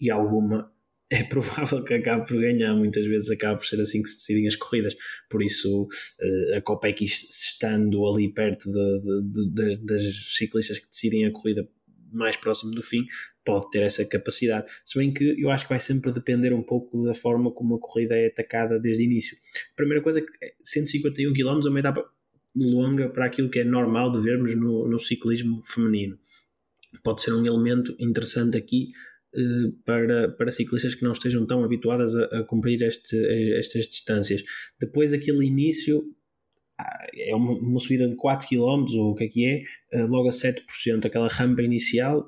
[0.00, 0.72] e alguma
[1.10, 2.74] é provável que acabe por ganhar.
[2.74, 4.94] Muitas vezes acaba por ser assim que se decidem as corridas.
[5.30, 5.86] Por isso,
[6.20, 11.68] eh, a Copec estando ali perto de, de, de, das ciclistas que decidem a corrida
[12.16, 13.06] mais próximo do fim,
[13.44, 14.70] pode ter essa capacidade.
[14.84, 17.80] Se bem que eu acho que vai sempre depender um pouco da forma como a
[17.80, 19.36] corrida é atacada desde o início.
[19.72, 22.04] A primeira coisa é que 151 km é uma etapa
[22.56, 26.18] longa para aquilo que é normal de vermos no, no ciclismo feminino.
[27.02, 28.92] Pode ser um elemento interessante aqui
[29.36, 33.16] eh, para, para ciclistas que não estejam tão habituadas a, a cumprir este,
[33.58, 34.42] estas distâncias.
[34.78, 36.04] Depois, aquele início
[37.16, 40.28] é uma, uma, subida de 4 km, ou o que é que é, eh, logo
[40.28, 41.06] a 7%.
[41.06, 42.26] Aquela rampa inicial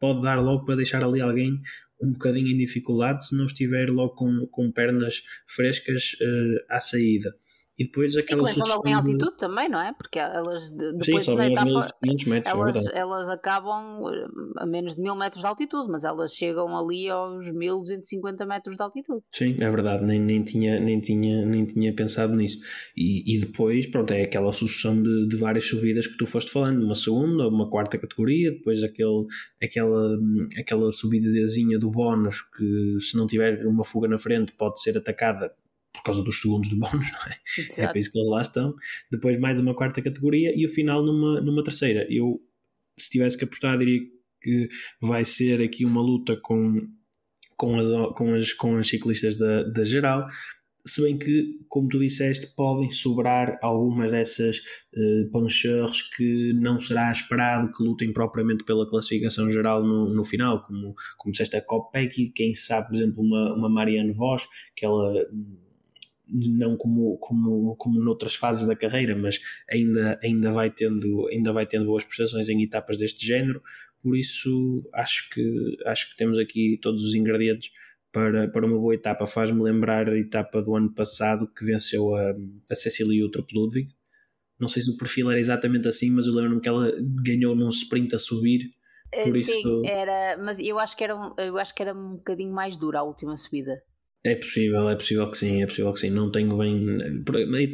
[0.00, 1.60] pode dar logo para deixar ali alguém
[2.02, 7.34] um bocadinho em dificuldade se não estiver logo com, com pernas frescas uh, à saída.
[7.76, 9.36] E depois aquela e começam logo em altitude de...
[9.36, 9.92] também, não é?
[9.92, 11.88] Porque elas depois Sim, da etapa
[12.26, 16.32] metros, elas, é elas acabam eh, a menos de mil metros de altitude, mas elas
[16.32, 19.22] chegam ali aos 1250 metros de altitude.
[19.28, 22.58] Sim, é verdade, nem, nem, tinha, nem, tinha, nem tinha pensado nisso.
[22.96, 26.84] E, e depois, pronto, é aquela sucessão de, de várias subidas que tu foste falando,
[26.84, 29.26] uma segunda, uma quarta categoria, depois aquele,
[29.60, 30.16] aquela,
[30.56, 35.52] aquela subidazinha do bónus que se não tiver uma fuga na frente pode ser atacada
[35.94, 37.38] por causa dos segundos de bónus, não é?
[37.58, 37.80] Exato.
[37.80, 38.74] É para isso que eles lá estão.
[39.10, 42.06] Depois mais uma quarta categoria e o final numa, numa terceira.
[42.10, 42.40] Eu,
[42.96, 44.00] se tivesse que apostar, diria
[44.42, 44.68] que
[45.00, 46.86] vai ser aqui uma luta com,
[47.56, 50.26] com, as, com, as, com as ciclistas da, da geral.
[50.86, 57.10] Se bem que, como tu disseste, podem sobrar algumas dessas uh, poncheurs que não será
[57.10, 62.30] esperado que lutem propriamente pela classificação geral no, no final, como, como disseste a Copec,
[62.34, 65.26] quem sabe, por exemplo, uma, uma Marianne Vos, que ela
[66.28, 71.66] não como, como, como noutras fases da carreira, mas ainda, ainda, vai tendo, ainda vai
[71.66, 73.62] tendo boas prestações em etapas deste género,
[74.02, 77.70] por isso acho que, acho que temos aqui todos os ingredientes
[78.12, 79.26] para, para uma boa etapa.
[79.26, 82.34] Faz-me lembrar a etapa do ano passado que venceu a,
[82.70, 83.88] a Cecília Utrup Ludwig.
[84.60, 87.70] Não sei se o perfil era exatamente assim, mas eu lembro-me que ela ganhou num
[87.70, 88.70] sprint a subir.
[89.10, 89.82] Por Sim, isso...
[89.84, 93.02] era, mas eu acho, que era, eu acho que era um bocadinho mais dura a
[93.02, 93.82] última subida.
[94.26, 96.10] É possível, é possível que sim, é possível que sim.
[96.10, 96.98] Não tenho bem.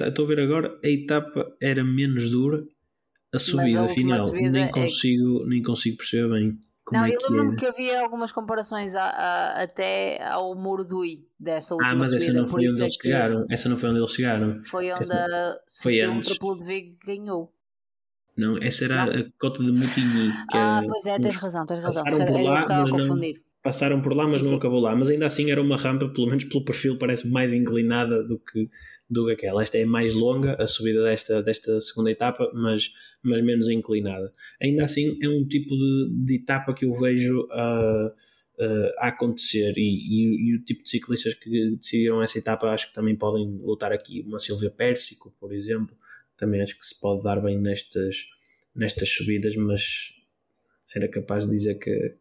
[0.04, 2.66] Estou a ver agora, a etapa era menos dura,
[3.32, 4.26] a subida a final.
[4.26, 5.46] Subida nem, é consigo, é...
[5.46, 6.58] nem consigo perceber bem.
[6.84, 11.04] Como não, é eu lembro-me que, havia algumas comparações a, a, até ao Muro do
[11.04, 13.46] I dessa última Ah, mas subida, essa não foi onde é eles chegaram.
[13.48, 14.62] Essa não foi onde eles chegaram.
[14.64, 15.14] Foi onde essa...
[15.14, 16.38] a antes.
[16.38, 17.54] de Vigo ganhou.
[18.36, 19.20] Não, essa era não.
[19.20, 20.32] a cota de Mutigny.
[20.52, 22.02] ah, é, pois é, tens razão, tens razão.
[22.02, 23.42] Passaram por lá, estava a confundir.
[23.62, 24.56] Passaram por lá, mas sim, não sim.
[24.56, 24.96] acabou lá.
[24.96, 28.70] Mas ainda assim era uma rampa, pelo menos pelo perfil, parece mais inclinada do que,
[29.08, 29.62] do que aquela.
[29.62, 32.90] Esta é mais longa, a subida desta, desta segunda etapa, mas,
[33.22, 34.32] mas menos inclinada.
[34.62, 38.12] Ainda assim, é um tipo de, de etapa que eu vejo a,
[38.98, 42.94] a acontecer e, e, e, o tipo de ciclistas que decidiram essa etapa acho que
[42.94, 44.22] também podem lutar aqui.
[44.26, 45.96] Uma Silvia Pérsico, por exemplo,
[46.36, 48.26] também acho que se pode dar bem nestas,
[48.74, 50.12] nestas subidas, mas
[50.94, 52.16] era capaz de dizer que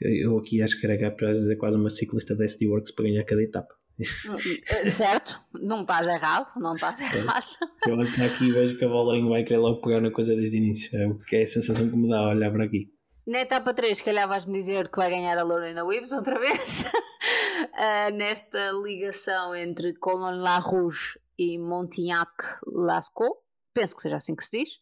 [0.00, 3.04] eu aqui acho que era capaz de dizer quase uma ciclista da SD Works para
[3.06, 3.74] ganhar cada etapa.
[3.98, 7.46] Eh, certo, não estás errado, não estás errado.
[7.86, 10.36] Eu olho para aqui e vejo que a Valerinho vai querer logo pegar na coisa
[10.36, 10.90] desde o início.
[10.98, 12.92] É, que é a sensação que me dá a olhar para aqui.
[13.26, 16.84] Na etapa 3, se calhar vais-me dizer que vai ganhar a Lorena Wibbs outra vez.
[16.84, 22.30] uh, nesta ligação entre Colon La Rouge e Montignac
[22.66, 23.45] Lascaux
[23.76, 24.80] penso que seja assim que se diz,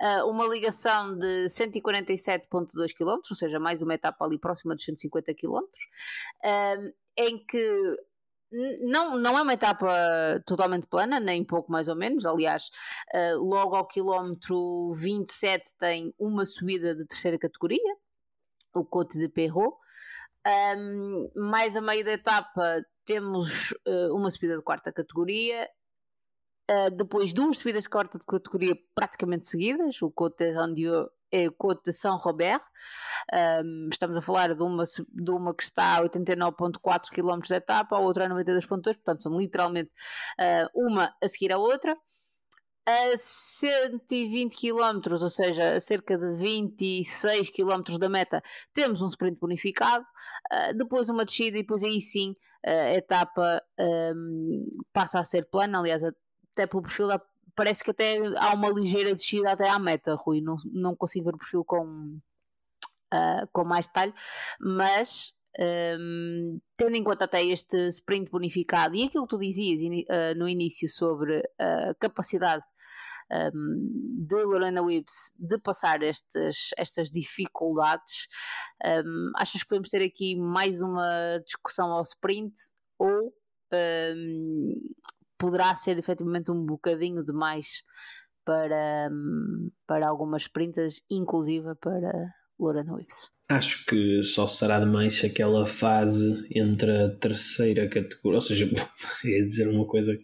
[0.00, 5.34] uh, uma ligação de 147,2 km, ou seja, mais uma etapa ali próxima dos 150
[5.34, 7.96] km, uh, em que
[8.82, 9.92] não, não é uma etapa
[10.46, 12.24] totalmente plana, nem pouco mais ou menos.
[12.24, 12.70] Aliás,
[13.12, 17.96] uh, logo ao quilómetro 27 tem uma subida de terceira categoria,
[18.72, 19.76] o Côte de Perrault.
[20.78, 23.74] Um, mais a meio da etapa temos
[24.12, 25.68] uma subida de quarta categoria
[26.68, 31.90] Uh, depois duas subidas de quarta de categoria praticamente seguidas, o Côte Randieu é Côte
[31.90, 32.60] de Saint-Robert.
[33.62, 37.96] Um, estamos a falar de uma, de uma que está a 89,4 km de etapa,
[37.96, 39.90] a outra a 92,2, portanto são literalmente
[40.40, 41.96] uh, uma a seguir a outra.
[42.88, 48.40] A 120 km, ou seja, a cerca de 26 km da meta,
[48.72, 50.04] temos um sprint bonificado,
[50.52, 55.78] uh, depois uma descida e depois aí sim a etapa um, passa a ser plana.
[55.78, 56.02] Aliás,
[56.56, 57.20] até pelo perfil da
[57.54, 60.42] parece que até há uma ligeira descida até à meta, Rui.
[60.42, 62.18] Não, não consigo ver o perfil com,
[63.14, 64.12] uh, com mais detalhe,
[64.60, 65.34] mas
[65.98, 70.46] um, tendo em conta até este sprint bonificado e aquilo que tu dizias uh, no
[70.46, 72.62] início sobre a capacidade
[73.54, 78.28] um, de Lorena Wibbs de passar estas, estas dificuldades,
[78.84, 82.54] um, achas que podemos ter aqui mais uma discussão ao sprint
[82.98, 83.32] ou
[83.72, 84.74] um,
[85.38, 87.82] poderá ser efetivamente um bocadinho demais
[88.44, 89.10] para,
[89.86, 92.12] para algumas sprintas, inclusive para
[92.58, 93.30] Lorena Wibbs.
[93.48, 98.66] Acho que só será demais se aquela fase entre a terceira categoria, ou seja,
[99.24, 100.16] ia dizer uma coisa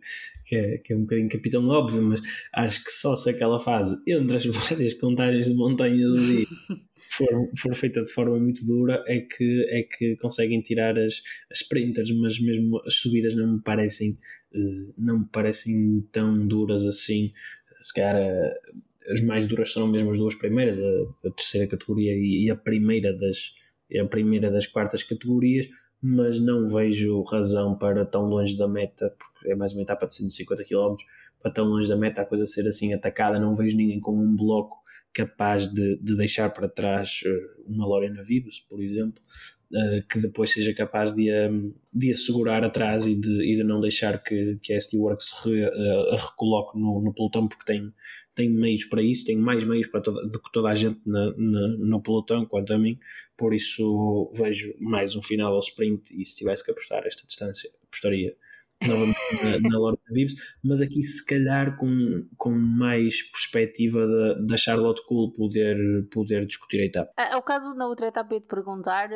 [0.45, 2.21] que é, que é um bocadinho capitão óbvio, mas
[2.53, 6.47] acho que só se aquela fase entre as várias contagens de montanha do dia
[7.11, 11.61] for, for feita de forma muito dura é que, é que conseguem tirar as, as
[11.61, 14.17] sprinters, mas mesmo as subidas não me parecem
[14.97, 17.33] não me parecem tão duras assim.
[17.83, 18.61] Se calhar eh,
[19.09, 22.57] as mais duras serão mesmo as duas primeiras, a, a terceira categoria e, e, a
[22.57, 23.53] primeira das
[24.01, 25.69] a primeira das quartas categorias,
[26.01, 30.15] mas não vejo razão para tão longe da meta, porque é mais uma etapa de
[30.15, 30.97] 150 km,
[31.39, 34.35] para tão longe da meta a coisa ser assim atacada, não vejo ninguém com um
[34.35, 39.23] bloco capaz de, de deixar para trás eh, uma Lorena Vibes, por exemplo,
[39.73, 43.81] uh, que depois seja capaz de, um, de assegurar atrás e de, e de não
[43.81, 47.93] deixar que, que a SD Works re, uh, a recoloque no, no pelotão, porque tem,
[48.35, 51.33] tem meios para isso, tem mais meios para toda, do que toda a gente na,
[51.37, 52.99] na, no pelotão, quanto a mim,
[53.37, 57.71] por isso vejo mais um final ao sprint e se tivesse que apostar esta distância,
[57.87, 58.35] apostaria
[58.89, 64.57] novamente na, na Lorena Vives, mas aqui se calhar com, com mais perspectiva da, da
[64.57, 65.77] Charlotte Cool poder,
[66.11, 67.13] poder discutir a etapa.
[67.17, 69.11] Ao bocado na outra etapa ia te perguntar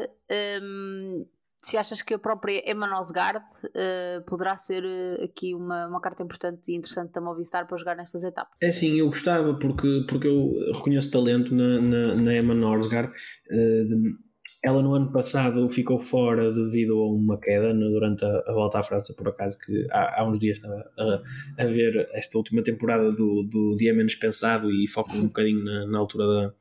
[0.62, 1.26] hum,
[1.66, 6.22] se achas que a própria Emma Nosgard uh, poderá ser uh, aqui uma, uma carta
[6.22, 8.56] importante e interessante da Movistar para jogar nestas etapas.
[8.60, 13.12] É sim, eu gostava porque, porque eu reconheço talento na, na, na Emma Nosgard.
[13.50, 14.25] Uh,
[14.62, 18.82] ela no ano passado ficou fora devido a uma queda durante a, a, volta à
[18.82, 23.12] França, por acaso, que há, há uns dias estava a, a, ver esta última temporada
[23.12, 26.54] do, do Dia Menos Pensado e foco um bocadinho na, na altura da,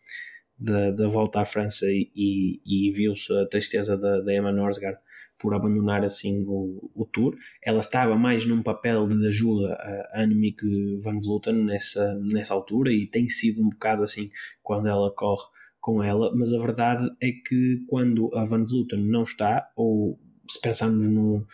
[0.59, 4.99] da, da, volta à França e, e, e viu-se a tristeza da, da Emma Norsgaard
[5.37, 7.35] por abandonar assim o, o tour.
[7.63, 10.61] Ela estava mais num papel de ajuda a Annemiek
[11.03, 14.29] van Vleuten nessa, nessa altura e tem sido um bocado assim
[14.63, 15.45] quando ela corre
[15.85, 20.19] com ela, mas a verdade é que quando a Van Vleuten não está, ou
[20.49, 21.45] se pensarmos no,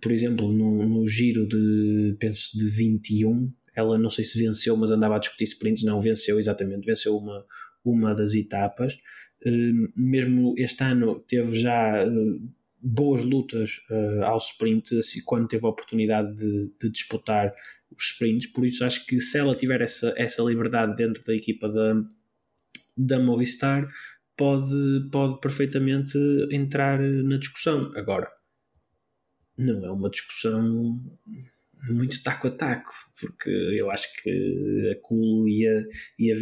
[0.00, 4.90] por exemplo, no, no giro de, penso, de 21, ela não sei se venceu, mas
[4.90, 7.44] andava a discutir sprints, não, venceu exatamente, venceu uma,
[7.84, 8.94] uma das etapas.
[9.44, 15.66] Uh, mesmo este ano teve já uh, boas lutas uh, ao sprint, assim, quando teve
[15.66, 17.52] a oportunidade de, de, disputar
[17.94, 21.68] os sprints, por isso acho que se ela tiver essa, essa liberdade dentro da equipa
[21.68, 21.94] da,
[22.96, 23.88] da Movistar
[24.36, 26.18] pode, pode perfeitamente
[26.50, 27.92] entrar na discussão.
[27.96, 28.28] Agora,
[29.56, 31.00] não é uma discussão
[31.90, 35.82] muito taco a taco, porque eu acho que a Cool e a,
[36.18, 36.36] e a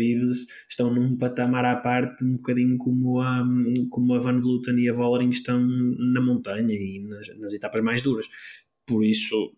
[0.68, 3.42] estão num patamar à parte, um bocadinho como a,
[3.90, 8.02] como a Van Vleuten e a Vollering estão na montanha e nas, nas etapas mais
[8.02, 8.26] duras.
[8.86, 9.52] Por isso,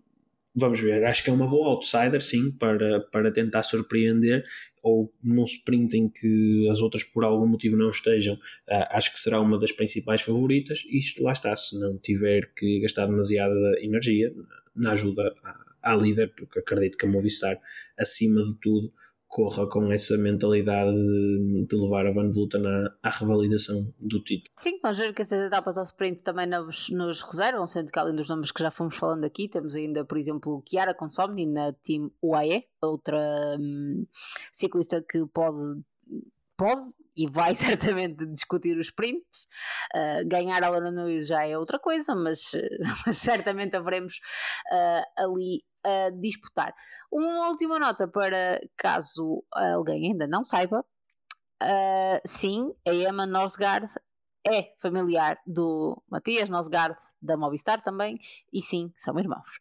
[0.54, 4.44] vamos ver, acho que é uma boa outsider, sim, para, para tentar surpreender,
[4.82, 9.18] ou num sprint em que as outras por algum motivo não estejam, uh, acho que
[9.18, 10.84] será uma das principais favoritas.
[10.88, 14.32] Isto lá está, se não tiver que gastar demasiada energia
[14.76, 17.58] na ajuda à, à líder, porque acredito que a Movistar,
[17.98, 18.92] acima de tudo,
[19.35, 24.55] corra com essa mentalidade de, de levar a Van Vleuten à, à, revalidação do título.
[24.57, 28.14] Sim, vamos ver que essas etapas ao sprint também nos, nos reservam, sendo que além
[28.14, 32.12] dos nomes que já fomos falando aqui, temos ainda, por exemplo, Chiara Consomni na Team
[32.22, 34.07] UAE, outra hum,
[34.53, 35.82] ciclista que pode,
[36.57, 39.49] pode e vai certamente discutir os sprints.
[39.93, 42.53] Uh, ganhar a Lana News já é outra coisa, mas,
[43.05, 44.20] mas certamente haveremos
[44.72, 46.74] uh, ali a disputar.
[47.12, 50.85] Uma última nota para caso alguém ainda não saiba.
[51.62, 53.87] Uh, sim, a Emma Norsgaard
[54.47, 58.18] é familiar do Matias Nosgard da Movistar também,
[58.53, 59.61] e sim, são irmãos.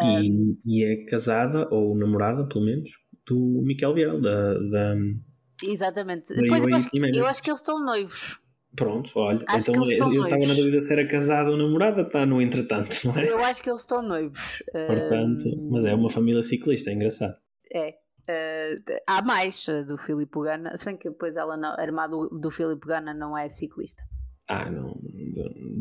[0.00, 2.90] E, e, é casada, ou namorada, pelo menos,
[3.26, 4.94] do Miquel Biel, da, da,
[5.62, 6.34] Exatamente.
[6.34, 8.38] Da Depois eu acho, eu acho que eles estão noivos.
[8.74, 9.44] Pronto, olha.
[9.48, 12.88] Acho então estão eu estava na dúvida se era casado ou namorada, está no entretanto,
[13.04, 13.30] não é?
[13.30, 14.62] Eu acho que eles estão noivos.
[14.72, 17.36] Portanto, mas é uma família ciclista, é engraçado.
[17.72, 17.94] É.
[18.28, 22.28] Eh, há mais do Filipe Gana, se bem que depois ela não, a irmã do,
[22.28, 24.02] do Filipe Gana não é ciclista.
[24.48, 24.92] Ah, não.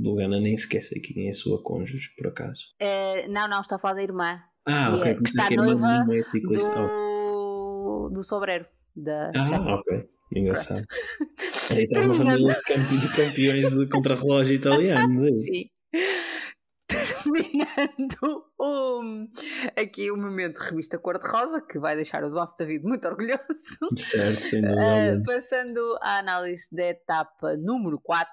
[0.02, 2.66] Do, Gana nem sei quem é a sua cônjuge, por acaso.
[2.80, 5.12] Eh, não, não, está a falar da irmã Ah, Que ok.
[5.12, 8.66] é- que está que noiva é do, do Sobreiro.
[8.96, 10.10] Da Ah, ok.
[10.36, 10.82] Engraçado.
[11.72, 15.24] Aí está uma família de, campe- de campeões de contrarrelógio italianos.
[15.24, 15.34] aí.
[15.34, 15.66] Sim.
[16.88, 19.02] Terminando o,
[19.78, 23.40] aqui o momento revista cor-de-rosa, que vai deixar o nosso David muito orgulhoso.
[23.96, 24.82] Certo, sem dúvida.
[24.82, 25.24] Uh, alguma.
[25.26, 28.30] passando à análise da etapa número 4,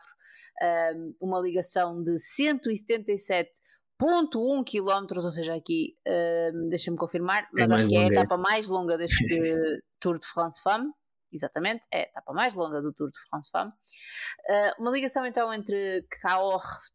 [0.62, 7.88] um, uma ligação de 177.1 km, ou seja, aqui um, deixa-me confirmar, mas mais acho
[7.88, 8.06] que é a é.
[8.06, 9.16] etapa mais longa deste
[10.00, 10.90] Tour de France Femme.
[11.32, 13.70] Exatamente, é a etapa mais longa do Tour de France Femme.
[13.70, 16.90] Uh, uma ligação então entre Cahors,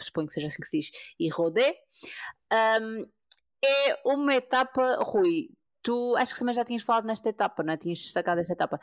[0.00, 1.74] suponho que seja assim que se diz, e Rodé.
[2.80, 3.06] Um,
[3.64, 5.48] é uma etapa, Rui,
[5.82, 7.76] tu acho que também já tinhas falado nesta etapa, não é?
[7.76, 8.78] Tinhas destacado esta etapa.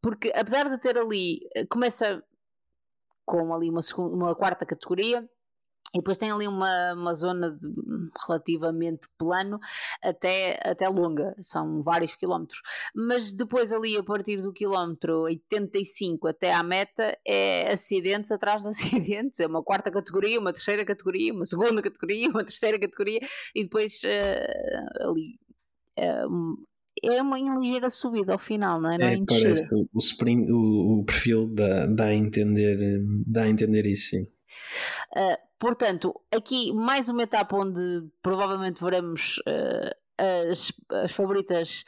[0.00, 2.22] Porque apesar de ter ali, eh, começa
[3.26, 5.28] com ali uma, segunda, uma quarta categoria.
[5.96, 7.66] E depois tem ali uma, uma zona de,
[8.26, 9.58] relativamente plano
[10.02, 12.60] até, até longa, são vários quilómetros.
[12.94, 18.68] Mas depois ali a partir do quilómetro 85 até à meta é acidentes atrás de
[18.68, 23.20] acidentes, é uma quarta categoria, uma terceira categoria, uma segunda categoria, uma terceira categoria
[23.54, 24.46] e depois eh,
[25.00, 25.38] ali
[26.28, 26.56] um-
[27.02, 28.98] é uma ligeira subida ao final, não é?
[28.98, 33.42] Não é, É, parece o, o, sprint, o, o perfil dá, dá, a entender, dá
[33.42, 34.22] a entender isso, sim.
[35.14, 40.06] Uh, portanto, aqui mais uma etapa onde provavelmente veremos uh,
[40.50, 40.72] as,
[41.04, 41.84] as favoritas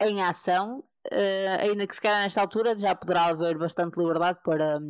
[0.00, 4.80] em ação, uh, ainda que se calhar nesta altura já poderá haver bastante liberdade para,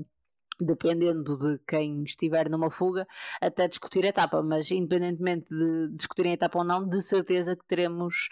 [0.60, 3.06] dependendo de quem estiver numa fuga,
[3.40, 7.66] até discutir a etapa, mas independentemente de discutirem a etapa ou não, de certeza que
[7.66, 8.28] teremos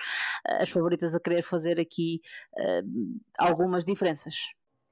[0.48, 2.20] uh, as favoritas a querer fazer aqui
[2.54, 4.34] uh, algumas diferenças.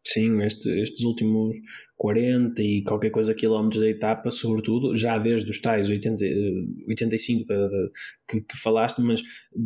[0.06, 1.56] Sim, este, estes últimos
[1.96, 7.48] 40 e qualquer coisa quilómetros da etapa, sobretudo, já desde os tais 80, eh, 85
[7.48, 7.88] da- da-
[8.28, 9.22] que, que falaste, mas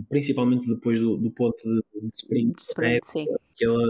[0.08, 3.26] principalmente depois do, do ponto de, de sprint, De sprint, sim.
[3.56, 3.82] que ela,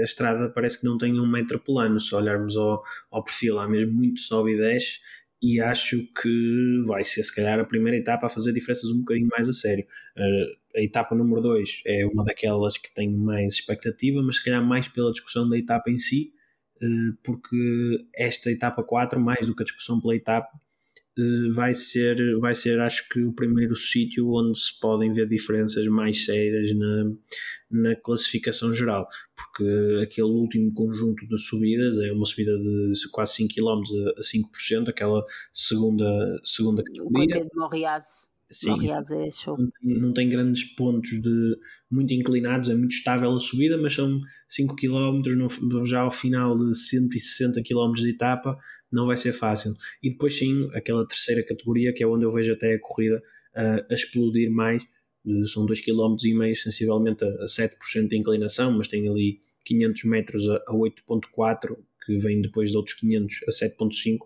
[0.00, 3.68] a estrada parece que não tem um metro plano, se olharmos ao, ao perfil, há
[3.68, 4.98] mesmo muito sobe e desce,
[5.42, 9.28] e acho que vai ser se calhar a primeira etapa a fazer diferenças um bocadinho
[9.28, 9.84] mais a sério.
[10.16, 14.64] Uh, a etapa número 2 é uma daquelas que tenho mais expectativa, mas se calhar
[14.64, 16.32] mais pela discussão da etapa em si,
[16.80, 20.48] uh, porque esta etapa 4, mais do que a discussão pela etapa,
[21.54, 26.24] vai ser, vai ser acho que o primeiro sítio onde se podem ver diferenças mais
[26.24, 27.12] sérias na,
[27.70, 29.06] na classificação geral,
[29.36, 33.82] porque aquele último conjunto de subidas é uma subida de quase 5 km
[34.16, 37.42] a 5%, aquela segunda, segunda categoria.
[38.52, 39.00] Sim, é
[39.56, 41.56] não tem, não tem grandes pontos de
[41.90, 46.54] muito inclinados, é muito estável a subida, mas são 5 km no, já ao final
[46.54, 48.54] de 160 km de etapa,
[48.92, 49.74] não vai ser fácil.
[50.02, 53.22] E depois sim, aquela terceira categoria, que é onde eu vejo até a corrida
[53.54, 54.82] a explodir mais,
[55.46, 56.16] são 2 km
[56.54, 62.16] sensivelmente a, a 7% de inclinação, mas tem ali 500 metros a, a 8.4, que
[62.16, 64.18] vem depois de outros 500 a 7.5,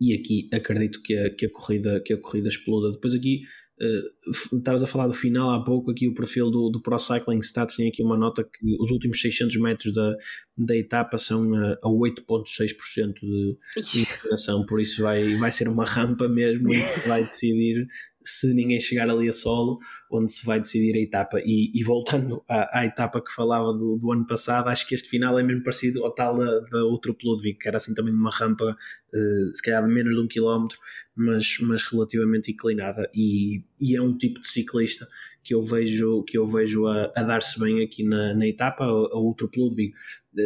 [0.00, 2.92] e aqui acredito que a, que a, corrida, que a corrida exploda.
[2.92, 3.42] Depois aqui
[3.80, 7.40] uh, estavas a falar do final há pouco, aqui o perfil do, do Pro Cycling
[7.40, 10.16] Stats tem aqui uma nota que os últimos 600 metros da,
[10.56, 13.58] da etapa são a, a 8.6% de,
[13.92, 17.86] de inclinação, por isso vai, vai ser uma rampa mesmo e vai decidir
[18.22, 19.78] se ninguém chegar ali a solo,
[20.10, 21.40] onde se vai decidir a etapa.
[21.40, 25.08] E, e voltando à, à, etapa que falava do, do, ano passado, acho que este
[25.08, 28.30] final é mesmo parecido ao tal da, da outro Ludwig, que era assim também uma
[28.30, 30.78] rampa, uh, se calhar de menos de um quilómetro,
[31.16, 33.10] mas, mas relativamente inclinada.
[33.14, 35.08] E, e, é um tipo de ciclista
[35.42, 38.84] que eu vejo, que eu vejo a, a dar-se bem aqui na, na etapa.
[38.84, 39.94] A outro Ludwig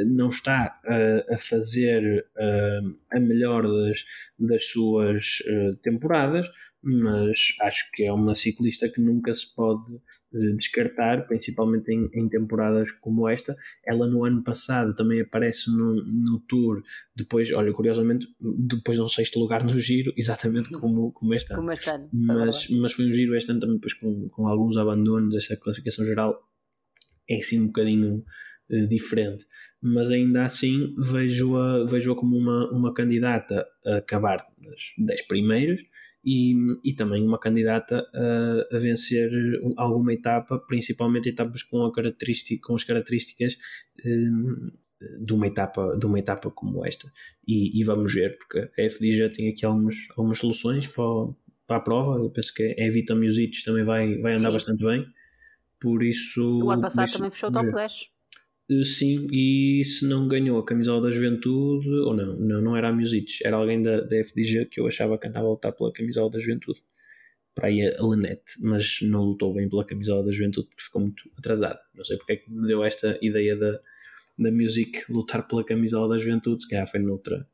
[0.06, 4.04] não está uh, a fazer uh, a melhor das,
[4.38, 5.42] das suas
[5.82, 6.48] temporadas
[6.84, 10.00] mas acho que é uma ciclista que nunca se pode
[10.56, 13.56] descartar, principalmente em, em, temporadas como esta.
[13.86, 16.82] Ela no ano passado também aparece no, no Tour,
[17.14, 18.26] depois, olha, curiosamente,
[18.58, 21.60] depois de um sexto lugar no Giro, exatamente como, como este ano.
[21.60, 22.08] Como este ano.
[22.12, 26.04] Mas, mas foi um Giro este ano também depois com, com alguns abandonos, esta classificação
[26.04, 26.36] geral
[27.28, 28.24] é sim um bocadinho
[28.70, 29.46] uh, diferente.
[29.80, 35.80] Mas ainda assim vejo-a vejo -a como uma, uma candidata a acabar nas 10 primeiras
[36.24, 39.30] e, e também uma candidata a, a vencer
[39.76, 43.56] alguma etapa, principalmente etapas com, a característica, com as características
[44.04, 44.70] um,
[45.20, 47.12] de, uma etapa, de uma etapa como esta.
[47.46, 51.04] E, e, vamos ver, porque a FD já tem aqui algumas, algumas soluções para,
[51.66, 52.18] para a prova.
[52.18, 54.52] Eu penso que a Evita Music também vai, vai andar Sim.
[54.52, 55.06] bastante bem.
[55.80, 56.64] Por isso.
[56.64, 58.13] O ano passado também fechou o top 10.
[58.70, 62.88] Eh, sim, e se não ganhou a camisola da juventude, ou não, não, não era
[62.88, 65.92] a Music, era alguém da, da FDG que eu achava que andava a lutar pela
[65.92, 66.82] camisola da juventude.
[67.54, 71.30] Para aí a Lenete, mas não lutou bem pela camisola da juventude porque ficou muito
[71.38, 71.80] atrasada.
[71.94, 73.80] Não sei porque é que me deu esta ideia da,
[74.38, 77.48] da Music lutar pela camisola da juventude, se calhar foi noutra,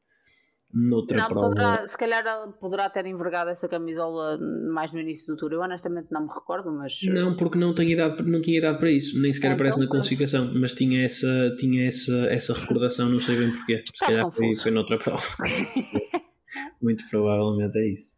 [0.73, 1.49] noutra não, prova.
[1.49, 2.25] Poderá, se calhar
[2.61, 4.39] poderá ter envergado essa camisola
[4.73, 5.53] mais no início do tour.
[5.53, 7.01] Eu honestamente não me recordo, mas.
[7.05, 9.89] Não, porque não, tenho idade, não tinha idade para isso, nem sequer ah, aparece então,
[9.89, 13.85] na classificação, mas tinha essa, tinha essa, essa recordação, não sei bem porquê.
[13.95, 15.23] Se calhar foi, foi noutra prova.
[16.81, 18.15] Muito provavelmente é isso.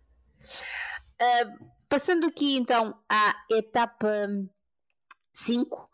[1.20, 4.28] Uh, passando aqui então à etapa
[5.32, 5.88] 5, uh,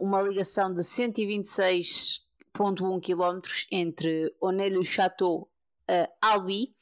[0.00, 5.50] uma ligação de 126,1 km entre Onel-le-Château
[5.90, 6.74] uh, Albi.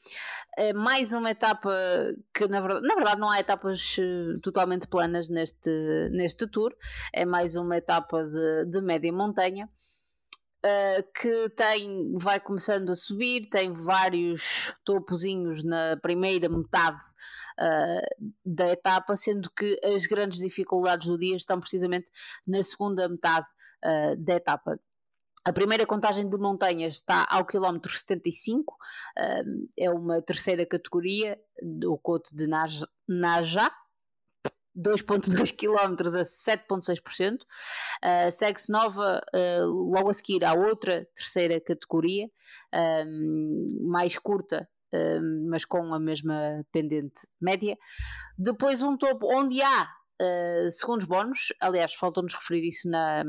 [0.57, 1.71] Uh, mais uma etapa
[2.33, 5.69] que na verdade, na verdade não há etapas uh, totalmente planas neste,
[6.11, 6.75] neste tour,
[7.11, 9.69] é mais uma etapa de, de média montanha.
[10.65, 17.03] Uh, que tem, vai começando a subir, tem vários topozinhos na primeira metade
[17.59, 22.09] uh, da etapa, sendo que as grandes dificuldades do dia estão precisamente
[22.47, 23.45] na segunda metade
[23.83, 24.79] uh, da etapa.
[25.45, 28.77] A primeira contagem de montanhas está ao quilómetro 75,
[29.77, 33.69] é uma terceira categoria do Cote de Najá,
[34.75, 37.41] 2.2 km a 7.6%.
[37.41, 42.27] Uh, Segue-se nova, uh, logo a seguir à outra terceira categoria,
[43.05, 47.77] um, mais curta, um, mas com a mesma pendente média.
[48.37, 49.89] Depois um topo onde há
[50.23, 53.23] uh, segundos bónus, aliás, faltou-nos referir isso na,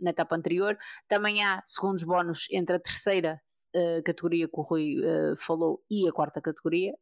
[0.00, 0.76] na etapa anterior.
[1.08, 3.40] Também há segundos bónus entre a terceira
[3.74, 6.92] uh, categoria que o Rui uh, falou e a quarta categoria,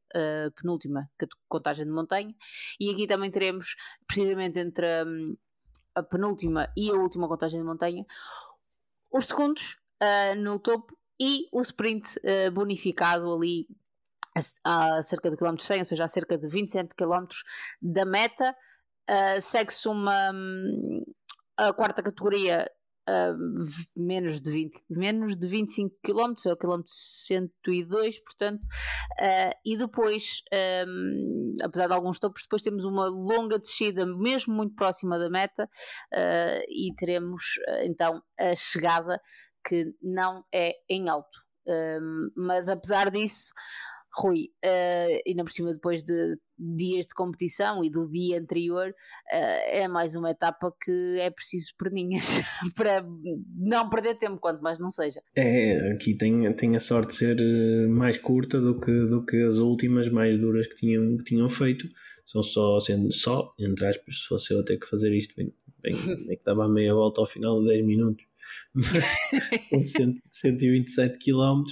[0.61, 1.09] penúltima
[1.49, 2.35] contagem de montanha.
[2.79, 3.75] E aqui também teremos,
[4.07, 5.37] precisamente entre um,
[5.95, 8.05] a penúltima e a última contagem de montanha,
[9.13, 9.77] os segundos
[10.39, 12.19] no topo e o sprint
[12.53, 13.69] bonificado ali
[14.65, 17.27] a, a cerca de quilómetro 100, ou seja, a cerca de 27 km
[17.81, 18.57] da meta.
[19.41, 20.33] Segue-se uma.
[20.33, 21.03] Um,
[21.57, 22.67] a quarta categoria
[23.03, 23.35] Uh,
[23.97, 30.41] menos, de 20, menos de 25 km, é o quilómetro 102, portanto, uh, e depois,
[30.87, 35.69] um, apesar de alguns topos, depois temos uma longa descida, mesmo muito próxima da meta,
[36.69, 37.43] e teremos
[37.83, 39.21] então a chegada
[39.67, 41.41] que não é em alto.
[42.37, 43.53] mas apesar disso,
[44.15, 49.61] Rui, uh, ainda por cima depois de dias de competição e do dia anterior, uh,
[49.67, 52.25] é mais uma etapa que é preciso perninhas
[52.77, 53.05] para
[53.57, 55.21] não perder tempo, quanto mais não seja.
[55.35, 59.43] É, aqui tem, tem a sorte de ser eh, mais curta do que, do que
[59.43, 61.89] as últimas mais duras que tinham, que tinham feito.
[62.27, 65.53] São só, sendo só, entre aspas, se fosse eu ter que fazer isto, bem,
[65.83, 65.95] bem
[66.31, 68.25] é que meia volta ao final de 10 minutos
[69.71, 71.65] com 127 km,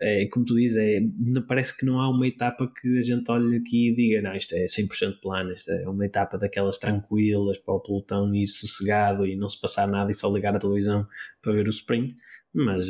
[0.00, 1.00] é, como tu dizes, é,
[1.46, 4.54] parece que não há uma etapa que a gente olhe aqui e diga: não, isto
[4.54, 9.36] é 100% plano, isto é uma etapa daquelas tranquilas para o pelotão ir sossegado e
[9.36, 11.06] não se passar nada e só ligar a televisão
[11.42, 12.14] para ver o sprint.
[12.54, 12.88] Mas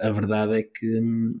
[0.00, 1.40] a, a verdade é que hum,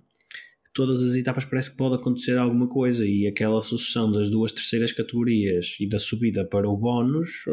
[0.74, 4.92] todas as etapas parece que pode acontecer alguma coisa e aquela sucessão das duas terceiras
[4.92, 7.44] categorias e da subida para o bónus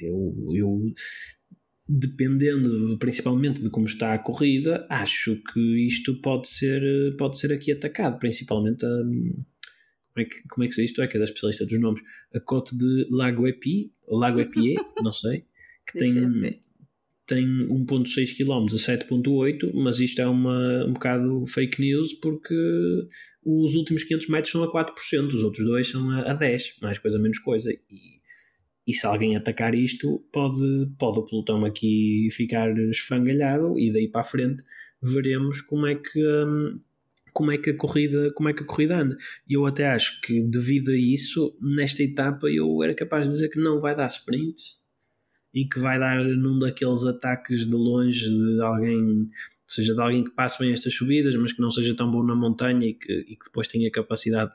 [0.00, 0.80] eu, eu
[1.88, 6.82] dependendo principalmente de como está a corrida, acho que isto pode ser,
[7.16, 9.44] pode ser aqui atacado, principalmente a, como
[10.18, 11.02] é que, como é que se diz isto?
[11.02, 12.00] É que és a especialista dos nomes.
[12.34, 15.44] A cote de Lago Epi, Lago Epie, não sei,
[15.86, 16.14] que tem,
[17.26, 22.54] tem 1.6 km a 7.8, mas isto é uma, um bocado fake news porque
[23.44, 26.98] os últimos 500 metros são a 4%, os outros dois são a, a 10, mais
[26.98, 27.72] coisa menos coisa.
[27.72, 28.14] E
[28.86, 34.20] e se alguém atacar isto, pode, pode o pelotão aqui ficar esfangalhado e daí para
[34.20, 34.62] a frente
[35.02, 36.20] veremos como é que.
[36.20, 36.80] Hum,
[37.32, 39.18] como é que a corrida como é que a corrida anda
[39.50, 43.48] e eu até acho que devido a isso nesta etapa eu era capaz de dizer
[43.48, 44.76] que não vai dar sprint
[45.52, 49.28] e que vai dar num daqueles ataques de longe de alguém
[49.66, 52.36] seja de alguém que passe bem estas subidas mas que não seja tão bom na
[52.36, 54.52] montanha e que, e que depois tenha capacidade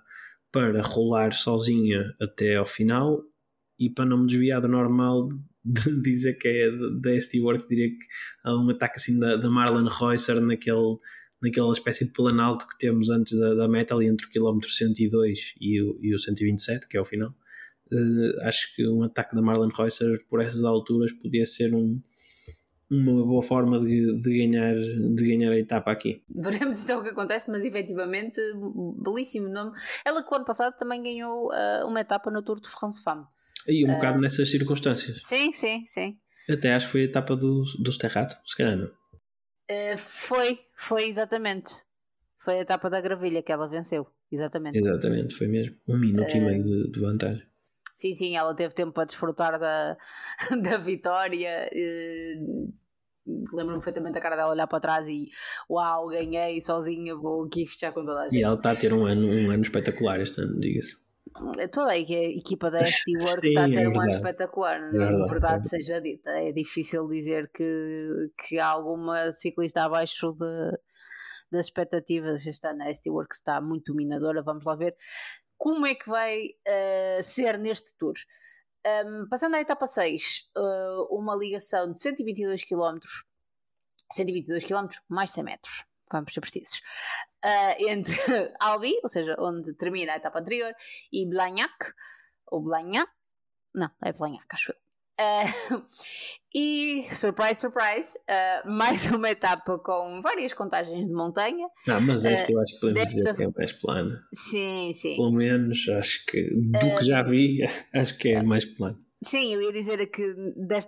[0.50, 3.26] para rolar sozinha até ao final
[3.80, 5.30] e para não me desviar do normal
[5.64, 8.06] de dizer que é da ST Works, diria que
[8.44, 10.98] há um ataque assim da, da Marlon Reusser naquele,
[11.42, 15.56] naquela espécie de planalto que temos antes da, da meta, ali entre o quilómetro 102
[15.60, 17.34] e o, e o 127, que é o final.
[17.92, 22.00] Uh, acho que um ataque da Marlon Reusser por essas alturas podia ser um,
[22.90, 26.24] uma boa forma de, de, ganhar, de ganhar a etapa aqui.
[26.30, 28.40] Veremos então o que acontece, mas efetivamente,
[29.04, 29.72] belíssimo nome.
[30.06, 33.26] Ela que o ano passado também ganhou uh, uma etapa no Tour de France Femme.
[33.68, 35.20] E um uh, bocado nessas circunstâncias.
[35.24, 36.18] Sim, sim, sim.
[36.50, 38.88] Até acho que foi a etapa do, do Sterrato, se calhar não.
[38.88, 41.74] Uh, foi, foi exatamente.
[42.38, 44.78] Foi a etapa da gravilha que ela venceu, exatamente.
[44.78, 45.76] Exatamente, foi mesmo.
[45.88, 47.44] Um minuto e meio de, de vantagem.
[47.94, 49.98] Sim, sim, ela teve tempo para desfrutar da,
[50.64, 51.70] da vitória.
[53.54, 55.28] Lembro-me perfeitamente a cara dela olhar para trás e
[55.70, 58.40] uau, ganhei sozinha, vou aqui fechar com toda a gente.
[58.40, 60.96] E ela está a ter um ano, um ano espetacular este ano, diga-se.
[61.72, 65.08] Toda a equipa da ST World está a ter é um ano espetacular, não é,
[65.08, 65.70] verdade, verdade é.
[65.70, 66.30] seja dita.
[66.32, 70.80] É difícil dizer que, que há alguma ciclista abaixo de,
[71.52, 72.46] das expectativas.
[72.46, 74.42] Este ano a ST Works está muito dominadora.
[74.42, 74.96] Vamos lá ver
[75.58, 78.16] como é que vai uh, ser neste tour.
[78.86, 82.98] Um, passando à etapa 6, uh, uma ligação de 122 km,
[84.10, 86.82] 122 km mais 100 metros, vamos ser precisos,
[87.46, 88.16] uh, entre
[88.60, 90.74] Albi, ou seja, onde termina a etapa anterior,
[91.12, 91.94] e Blagnac,
[92.48, 93.10] ou Blagnac,
[93.74, 94.90] não, é Blagnac, acho eu.
[95.20, 95.84] Uh,
[96.56, 101.68] e, surprise, surprise, uh, mais uma etapa com várias contagens de montanha.
[101.90, 103.20] Ah, mas esta uh, eu acho que podemos desta...
[103.20, 104.24] dizer que é mais plana.
[104.34, 105.18] Sim, sim.
[105.18, 107.60] Pelo menos, acho que do que já vi,
[107.94, 108.98] acho que é mais plano.
[109.22, 110.34] Sim, eu ia dizer que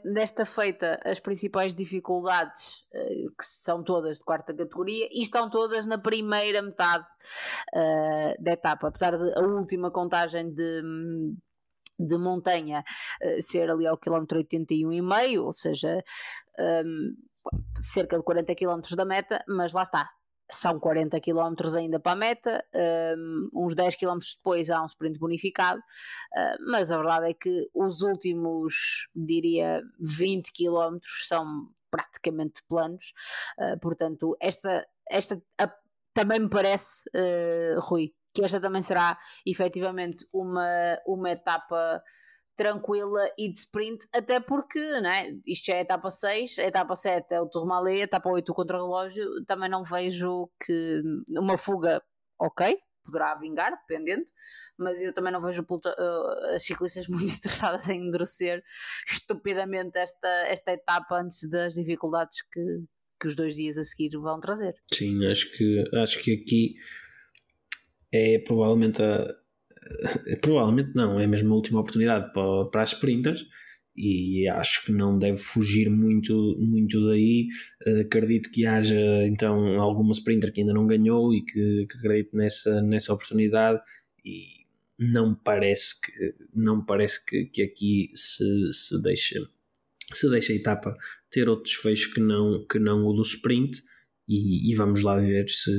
[0.05, 5.97] desta, feita as principais dificuldades, que são todas de quarta categoria, e estão todas na
[5.97, 7.05] primeira metade
[8.39, 10.81] da etapa, apesar de a última contagem de
[12.07, 12.83] de montanha
[13.23, 16.03] uh, ser ali ao quilómetro 81,5, ou seja,
[16.85, 17.15] um,
[17.81, 20.09] cerca de 40 quilómetros da meta, mas lá está,
[20.51, 22.63] são 40 km ainda para a meta,
[23.17, 27.69] um, uns 10 km depois há um sprint bonificado, uh, mas a verdade é que
[27.73, 33.13] os últimos, diria, 20 km são praticamente planos,
[33.59, 35.71] uh, portanto, esta, esta a,
[36.13, 42.01] também me parece, uh, Rui, que esta também será efetivamente uma, uma etapa
[42.55, 47.33] tranquila e de sprint, até porque né, isto já é etapa 6, a etapa 7
[47.33, 52.01] é o Tourmalet, etapa 8 o contra-relógio, também não vejo que uma fuga,
[52.39, 54.25] ok, poderá vingar, dependendo,
[54.77, 58.63] mas eu também não vejo uh, as ciclistas muito interessadas em endurecer
[59.07, 62.83] estupidamente esta, esta etapa antes das dificuldades que,
[63.19, 64.75] que os dois dias a seguir vão trazer.
[64.93, 66.75] Sim, acho que, acho que aqui
[68.13, 69.40] é provavelmente a.
[70.41, 73.45] Provavelmente não, é mesmo a última oportunidade para, para as sprinters
[73.95, 77.47] e acho que não deve fugir muito, muito daí.
[78.01, 78.95] acredito que haja
[79.27, 83.81] então alguma sprinter que ainda não ganhou e que, que nessa, nessa oportunidade
[84.23, 84.61] e
[84.97, 89.39] não parece que não parece que, que aqui se, se deixa
[90.11, 90.95] se deixa a etapa
[91.29, 93.81] ter outro desfecho que não, que não o do sprint
[94.31, 95.69] e, e, vamos lá ver se,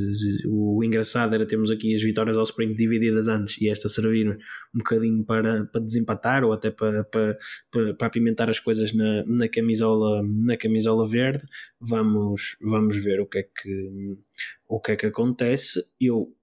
[0.46, 4.28] o engraçado era termos aqui as vitórias ao sprint divididas antes e esta servir
[4.74, 7.38] um bocadinho para, para desempatar ou até para, para,
[7.70, 11.44] para, para apimentar as coisas na, na, camisola, na camisola verde.
[11.80, 14.18] Vamos, vamos ver o que é que,
[14.68, 15.82] o que, é que acontece.
[15.98, 16.36] Eu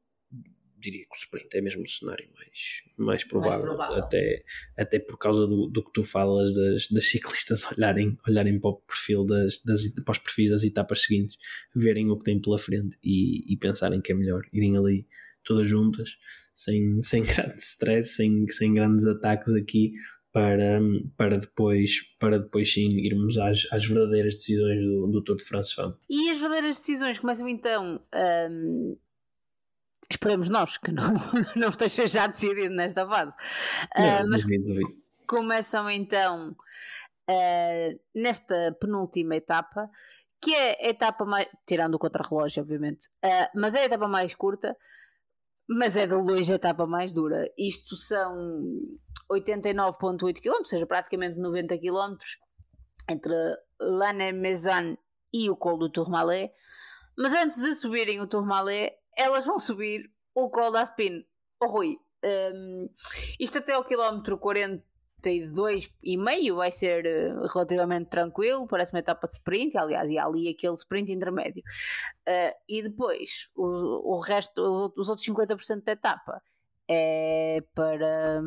[0.79, 4.03] diria que o sprint é mesmo o cenário mais, mais, provável, mais provável.
[4.03, 4.43] Até,
[4.77, 8.75] até por causa do, do que tu falas das, das ciclistas olharem, olharem para o
[8.75, 11.37] perfil das, das, para os perfis das etapas seguintes,
[11.75, 15.05] verem o que tem pela frente e, e pensarem que é melhor irem ali
[15.43, 16.17] todas juntas,
[16.53, 19.93] sem, sem grande stress, sem, sem grandes ataques aqui,
[20.31, 20.79] para,
[21.17, 25.73] para, depois, para depois sim irmos às, às verdadeiras decisões do, do Tour de France
[25.73, 25.95] Femme.
[26.09, 28.97] E as verdadeiras decisões começam então um,
[30.09, 31.13] Esperemos nós que não,
[31.55, 33.33] não esteja já decidido nesta fase.
[33.95, 34.43] Não, uh, mas
[35.27, 36.55] começam então
[37.29, 39.89] uh, nesta penúltima etapa,
[40.41, 41.47] que é a etapa mais.
[41.65, 44.75] tirando o contrarrelógio, obviamente, uh, mas é a etapa mais curta,
[45.67, 47.47] mas é de longe a etapa mais dura.
[47.55, 48.35] Isto são
[49.31, 52.17] 89,8 km, ou seja, praticamente 90 km
[53.07, 53.33] entre
[53.79, 54.97] Lannemezan
[55.31, 56.51] e o colo do Tourmalet.
[57.15, 61.25] Mas antes de subirem o Tourmalet, elas vão subir o Col da Spin.
[61.59, 62.89] Oh, Rui, um,
[63.37, 69.27] isto até ao quilómetro 42 e meio vai ser uh, relativamente tranquilo, parece uma etapa
[69.27, 71.61] de sprint, aliás, e há ali aquele sprint intermédio.
[72.27, 76.41] Uh, e depois, o, o resto, os outros 50% da etapa
[76.89, 78.41] é para,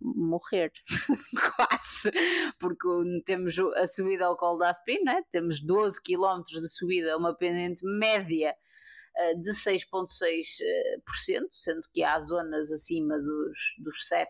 [0.00, 0.72] morrer,
[1.56, 2.12] quase,
[2.60, 2.86] porque
[3.24, 5.22] temos a subida ao Col da Aspin, né?
[5.32, 8.54] temos 12 km de subida, uma pendente média
[9.16, 14.26] eh, de 6,6%, sendo que há zonas acima dos, dos 7%,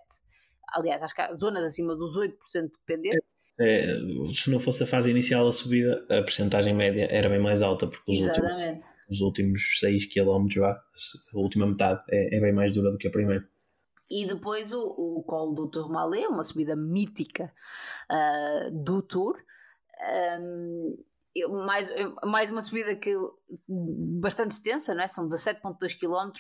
[0.73, 2.33] aliás, acho que há zonas acima dos 8%
[2.65, 3.19] de pendente.
[3.59, 3.87] É,
[4.33, 7.87] se não fosse a fase inicial da subida, a percentagem média era bem mais alta,
[7.87, 12.91] porque os últimos, os últimos 6 km, a última metade, é, é, bem mais dura
[12.91, 13.47] do que a primeira.
[14.11, 17.53] E depois o, o colo do Tourmalet, uma subida mítica
[18.11, 19.37] uh, do Tour.
[20.41, 20.97] Um,
[21.49, 21.93] mais,
[22.25, 23.15] mais uma subida que
[24.21, 25.09] bastante extensa, não é?
[25.09, 26.33] são 17,2 km.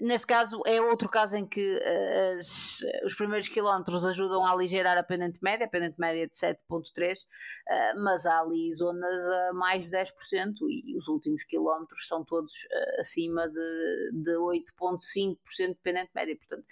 [0.00, 4.96] Neste caso, é outro caso em que uh, as, os primeiros quilómetros ajudam a aligerar
[4.96, 9.90] a pendente média, a pendente média de 7,3, uh, mas há ali zonas a mais
[9.90, 10.06] de 10%
[10.68, 16.36] e os últimos quilómetros são todos uh, acima de, de 8,5% de pendente média.
[16.36, 16.66] Portanto,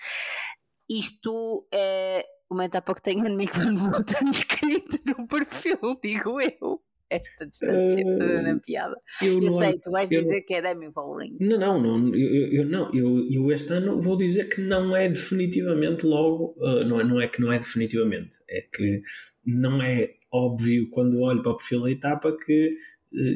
[0.88, 6.82] isto é uma etapa que tem inimigo Van Vleuten escrito no perfil, digo eu
[7.12, 8.96] esta distância uh, na piada.
[9.22, 11.36] Eu, eu sei, tu vais eu, dizer que é Demi Vollering.
[11.40, 15.08] Não, não, não, eu, eu, não eu, eu este ano vou dizer que não é
[15.08, 19.02] definitivamente logo, uh, não, é, não é que não é definitivamente, é que
[19.44, 22.76] não é óbvio quando olho para o perfil da etapa que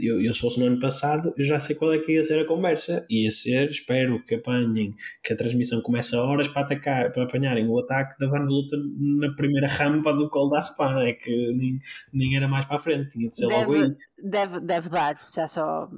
[0.03, 2.41] eu, eu se fosse no ano passado, eu já sei qual é que ia ser
[2.41, 3.07] a conversa.
[3.11, 7.69] Ia ser, espero que apanhem, que a transmissão comece a horas para atacar, para apanharem
[7.69, 11.05] o ataque da Van Luta na primeira rampa do Col da Spa.
[11.05, 11.79] É que nem,
[12.13, 13.97] nem era mais para a frente, tinha de ser deve, logo aí.
[14.23, 15.89] Deve, deve dar, se é só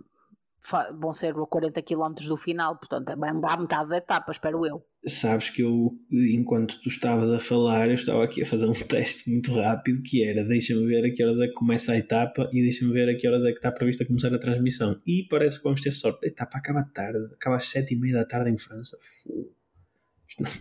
[0.99, 4.85] vão ser 40 km do final, portanto vai andar metade da etapa, espero eu.
[5.07, 9.31] Sabes que eu, enquanto tu estavas a falar, eu estava aqui a fazer um teste
[9.31, 12.61] muito rápido que era deixa-me ver a que horas é que começa a etapa e
[12.61, 15.01] deixa-me ver a que horas é que está prevista começar a transmissão.
[15.07, 16.27] E parece que vamos ter sorte.
[16.27, 18.97] A etapa acaba tarde, acaba às 7 e meia da tarde em França.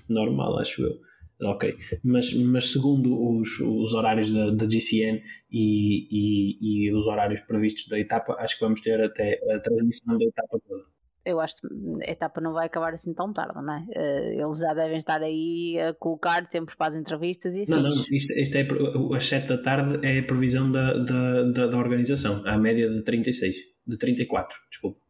[0.07, 1.06] Normal, acho eu.
[1.39, 5.21] Ok, mas, mas segundo os, os horários da, da GCN
[5.51, 10.17] e, e, e, os horários previstos da etapa, acho que vamos ter até a transmissão
[10.17, 10.83] da etapa toda.
[11.23, 11.67] Eu acho que
[12.07, 13.85] a etapa não vai acabar assim tão tarde, não é?
[13.93, 17.89] Eh, eles já devem estar aí a colocar tempos para as entrevistas e Não, não,
[17.89, 18.65] isto, isto é
[19.13, 23.03] às 7 da tarde é a previsão da, da, da, da organização, à média de
[23.03, 25.01] 36, de 34, desculpa.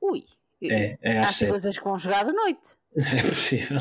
[0.00, 0.22] Ui,
[0.62, 2.68] é, é às Há coisas que vão chegar de noite.
[2.96, 3.80] É possível,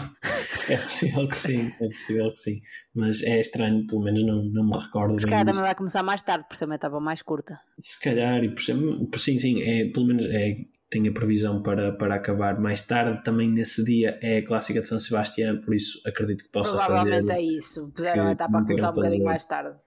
[0.70, 2.62] é possível que sim, é possível que sim,
[2.96, 5.20] mas é estranho, pelo menos não, não me recordo.
[5.20, 7.60] Se calhar também vai começar mais tarde, por ser uma etapa mais curta.
[7.78, 10.56] Se calhar, e por ser, por, sim, sim, é, pelo menos é,
[10.90, 13.24] tem a previsão para, para acabar mais tarde.
[13.24, 17.04] Também nesse dia é a clássica de São Sebastião, por isso acredito que possa Provavelmente
[17.04, 17.26] fazer.
[17.26, 19.78] Provavelmente é isso, puseram a etapa a começar um bocadinho mais tarde.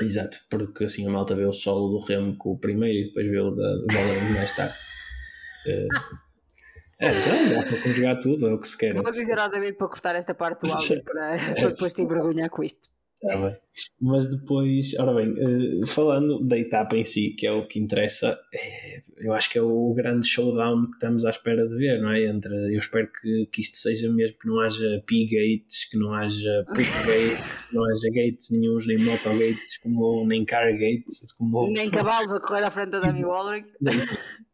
[0.00, 3.28] Exato, porque assim a malta vê o solo do Remo com o primeiro e depois
[3.28, 4.74] vê o da, da mais tarde.
[5.66, 6.22] uh,
[7.02, 8.94] É, então dá para conjugar tudo, é o que se quer.
[8.94, 12.48] Vou dizer ao David para cortar esta parte do áudio para, para depois te envergonhar
[12.48, 12.91] com isto.
[13.22, 13.56] Bem.
[14.00, 18.36] Mas depois, ora bem, uh, falando da etapa em si, que é o que interessa,
[18.52, 22.10] é, eu acho que é o grande showdown que estamos à espera de ver, não
[22.10, 22.24] é?
[22.24, 26.64] Entre, eu espero que, que isto seja mesmo que não haja P-gates, que não haja
[26.66, 31.32] Poop-gates, que não haja gates nenhums, nem moto-gates, como, nem car-gates.
[31.38, 33.66] Como, nem cavalos a correr à frente da Dani Wallering.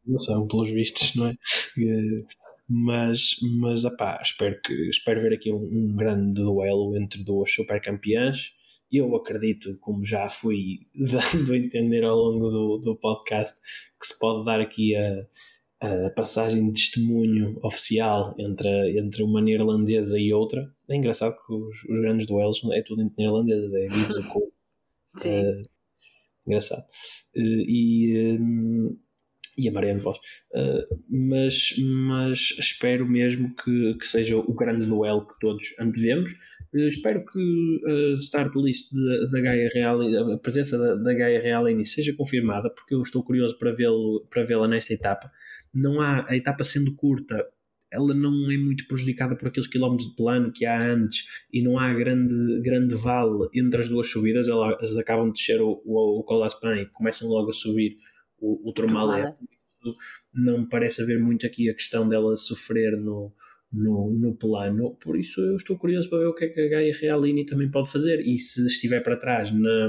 [0.07, 1.33] Não são, pelos vistos, não é?
[1.33, 2.27] Uh,
[2.69, 7.81] mas, mas opá, espero, que, espero ver aqui um, um grande duelo entre duas super
[7.81, 8.58] campeãs
[8.91, 13.59] eu acredito, como já fui dando a entender ao longo do, do podcast,
[14.01, 15.27] que se pode dar aqui a,
[15.81, 20.73] a passagem de testemunho oficial entre, entre uma neerlandesa e outra.
[20.89, 24.53] É engraçado que os, os grandes duelos é tudo entre neerlandesas, é Vives a Cole.
[25.17, 25.43] Sim.
[25.43, 25.69] Uh,
[26.47, 26.85] engraçado.
[27.37, 28.39] Uh, e.
[28.41, 28.99] Um,
[29.59, 30.19] e a Mariana Voz.
[30.53, 31.75] Uh, mas,
[32.07, 36.33] mas espero mesmo que, que seja o grande duelo que todos antevemos.
[36.75, 40.01] Uh, espero que a start list da, da Gaia Real,
[40.33, 44.45] a presença da, da Gaia Real seja confirmada, porque eu estou curioso para vê-la para
[44.45, 45.31] vê nesta etapa.
[45.73, 47.47] Não há, a etapa sendo curta,
[47.91, 51.79] ela não é muito prejudicada por aqueles quilómetros de plano que há antes e não
[51.79, 54.49] há grande, grande vale entre as duas subidas.
[54.49, 57.97] Elas acabam de descer o, o, o Colaspan e começam logo a subir
[58.39, 59.35] o, o Tourmalet.
[60.35, 63.33] Não me parece haver muito aqui a questão dela sofrer no,
[63.73, 66.69] no, no plano, por isso eu estou curioso para ver o que é que a
[66.69, 68.21] Gaia Realini também pode fazer.
[68.21, 69.89] E se estiver para trás na,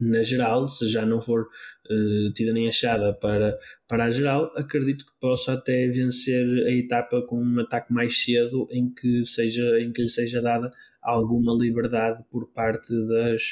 [0.00, 1.48] na geral, se já não for
[1.90, 3.58] uh, tida nem achada para,
[3.88, 8.68] para a geral, acredito que possa até vencer a etapa com um ataque mais cedo
[8.70, 10.72] em que, seja, em que lhe seja dada
[11.02, 13.42] alguma liberdade por parte das,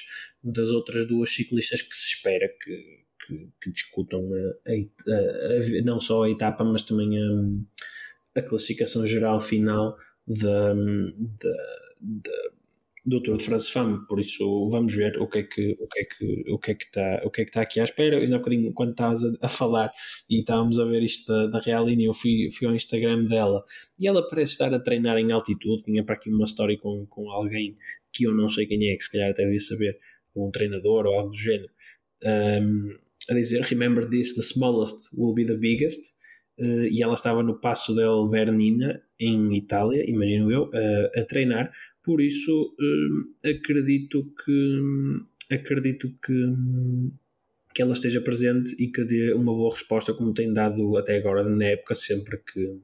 [0.43, 5.99] das outras duas ciclistas que se espera que, que, que discutam a, a, a, não
[6.01, 7.31] só a etapa, mas também a,
[8.37, 10.74] a classificação geral final da,
[13.07, 16.01] do Tour de France Femme, por isso vamos ver o que é que o que
[16.01, 18.18] é que o que é que está o que é que está aqui à espera.
[18.18, 19.93] Ainda há um bocadinho quando estavas a, a, falar
[20.28, 23.64] e estávamos a ver isto da, da Realini, eu fui, fui ao Instagram dela
[23.99, 25.82] e ela parece estar a treinar em altitude.
[25.82, 27.76] Tinha para aqui uma história com, com alguém
[28.12, 29.99] que eu não sei quem é, que se calhar até devia saber,
[30.34, 31.70] um treinador ou algo do género,
[32.24, 32.91] um,
[33.30, 36.16] a dizer: Remember this, the smallest will be the biggest.
[36.59, 41.71] Uh, e ela estava no Passo del Bernina, em Itália, imagino eu, uh, a treinar
[42.07, 44.79] por isso, hum, acredito que
[45.53, 46.55] acredito que,
[47.75, 51.43] que ela esteja presente e que dê uma boa resposta como tem dado até agora
[51.43, 52.81] na época sempre que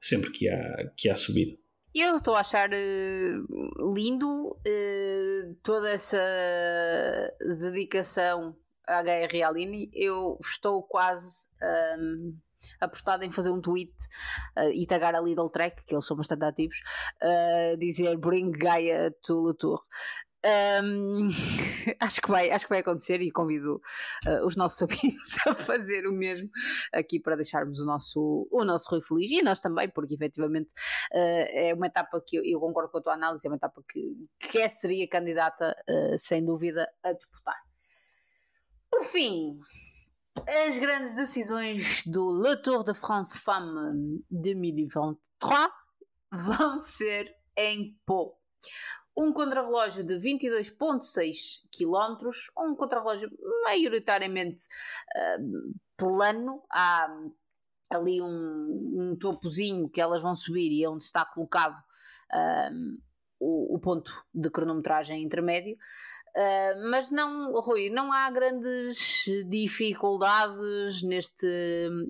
[0.00, 1.56] sempre que há, que há subido.
[1.94, 6.18] Eu estou a achar uh, lindo uh, toda essa
[7.60, 8.56] dedicação
[8.86, 9.88] à Gaia Realini.
[9.94, 11.46] Eu estou quase
[11.98, 12.36] um,
[12.80, 13.92] apostado em fazer um tweet
[14.58, 16.78] uh, e tagar a Lidl Track, que eles são bastante ativos,
[17.22, 19.80] uh, dizer Bring Gaia to Le Tour.
[20.46, 21.28] Um,
[21.98, 23.80] acho, que vai, acho que vai acontecer e convido
[24.26, 26.48] uh, os nossos amigos a fazer o mesmo
[26.92, 30.72] aqui para deixarmos o nosso, o nosso Rui feliz e nós também, porque efetivamente
[31.12, 33.82] uh, é uma etapa que eu, eu, concordo com a tua análise, é uma etapa
[33.90, 37.56] que, que é, seria candidata, uh, sem dúvida, a disputar.
[38.88, 39.58] Por fim,
[40.48, 45.18] as grandes decisões do Le Tour de France Femme 2023
[46.32, 48.38] vão ser em Pau.
[49.16, 52.28] Um contrarrelógio de 22,6 km,
[52.58, 53.30] um contrarrelógio
[53.64, 54.66] maioritariamente
[55.16, 56.62] uh, plano.
[56.70, 57.08] Há
[57.88, 61.78] ali um, um, topozinho que elas vão subir e é onde está colocado
[62.34, 63.00] uh,
[63.38, 65.76] o, o, ponto de cronometragem intermédio.
[66.36, 71.46] Uh, mas não, Rui, não há grandes dificuldades neste,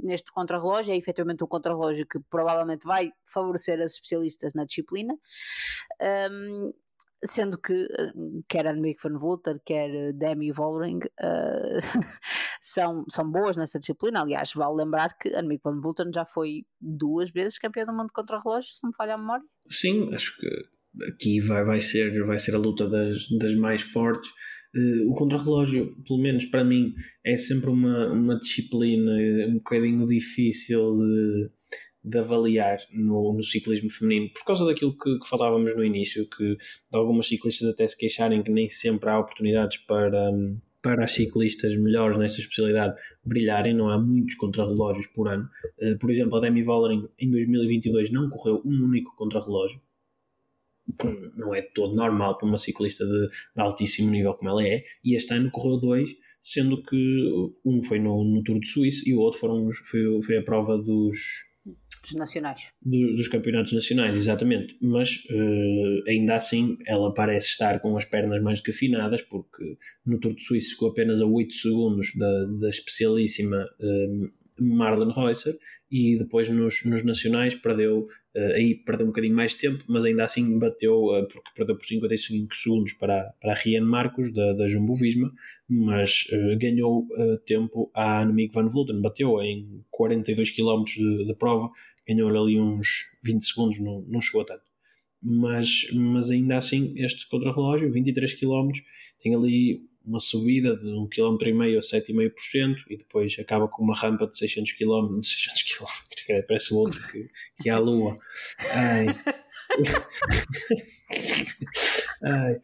[0.03, 0.93] neste contrarrelógio.
[0.93, 5.15] É efetivamente um contrarrelógio que provavelmente vai favorecer as especialistas na disciplina.
[6.03, 6.73] Um,
[7.25, 7.87] sendo que
[8.49, 11.81] quer Annemiek van Vleuten, quer Demi Vollering uh,
[12.61, 14.23] são, são boas nessa disciplina.
[14.23, 18.39] Aliás, vale lembrar que Annemiek van Vleuten já foi duas vezes campeã do mundo contra
[18.39, 19.45] relógio, se me falha a memória.
[19.71, 20.76] Sim, acho que
[21.09, 24.31] aqui vai, vai, ser, vai ser a luta das, das mais fortes.
[24.75, 26.95] Uh, o contrarrelógio, pelo menos para mim,
[27.25, 29.13] é sempre uma, uma disciplina
[29.49, 31.51] um bocadinho difícil de,
[32.05, 36.57] de avaliar no, no ciclismo feminino, por causa daquilo que, que, falávamos no início, que
[36.93, 40.31] algumas ciclistas até se queixarem que nem sempre há oportunidades para,
[40.83, 42.95] para as ciclistas melhores nesta especialidade
[43.25, 45.49] brilharem, não há muitos contrarrelógios por ano.
[45.81, 49.81] Uh, por exemplo, a Demi Vollering em 2022 não correu um único contrarrelógio,
[51.37, 54.85] não é de todo normal para uma ciclista de, de, altíssimo nível como ela é,
[55.05, 56.11] e este ano correu dois,
[56.41, 60.37] sendo que um foi no, no Tour de Suíça e o outro foram, foi, foi
[60.39, 61.17] a prova dos,
[62.07, 62.71] dos nacionais.
[62.81, 64.77] Do, dos campeonatos nacionais, exatamente.
[64.81, 69.77] Mas uh, ainda assim ela parece estar com as pernas mais do que afinadas, porque
[70.05, 75.59] no Tour de Suíça ficou apenas a 8 segundos da, da especialíssima uh, Marlon Reusser
[75.91, 80.23] e depois nos, nos nacionais perdeu Uh, aí perdeu um bocadinho mais tempo, mas ainda
[80.23, 84.69] assim bateu, uh, porque perdeu por 55 segundos para, para a Rian Marcos, da, da
[84.69, 85.33] Jumbo Visma,
[85.67, 87.09] mas uh, ganhou
[87.47, 91.71] tempo à Annemiek van Vleuten, bateu em 42 km de, de prova,
[92.07, 92.87] ganhou ali uns
[93.25, 94.65] 20 segundos, não, não chegou a tanto.
[95.23, 98.69] Mas, mas ainda assim, este contrarrelógio, 23 km,
[99.23, 104.27] tem ali uma subida de 1,5 km a 7,5% e depois acaba com uma rampa
[104.27, 105.87] de 600 km, 600 km,
[106.47, 107.29] parece o outro que,
[107.61, 108.15] que é a Lua.
[108.71, 109.07] Ai.
[112.23, 112.61] Ai.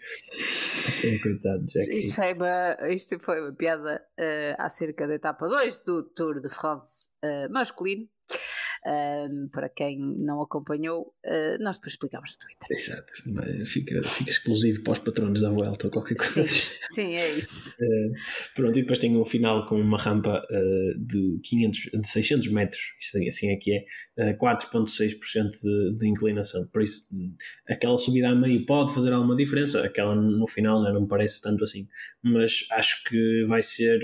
[1.23, 1.99] Coitado, Jack.
[1.99, 6.49] Isto foi uma, isto foi uma piada uh, acerca da etapa 2 do Tour de
[6.49, 8.09] France uh, masculino
[8.85, 12.67] um, para quem não acompanhou, uh, nós depois explicámos no Twitter.
[12.71, 16.43] Exato, fica, fica exclusivo para os patronos da Vuelta ou qualquer coisa.
[16.43, 17.77] Sim, sim é isso.
[17.81, 18.13] Uh,
[18.57, 22.81] pronto, e depois tem um final com uma rampa uh, de, 500, de 600 metros,
[23.01, 23.87] isto assim é que
[24.19, 26.67] é, 4,6% de, de inclinação.
[26.73, 27.09] Por isso,
[27.69, 31.41] aquela subida a meio pode fazer alguma diferença, aquela no final já não me parece
[31.41, 31.87] tanto assim.
[32.23, 34.01] Mas acho que vai ser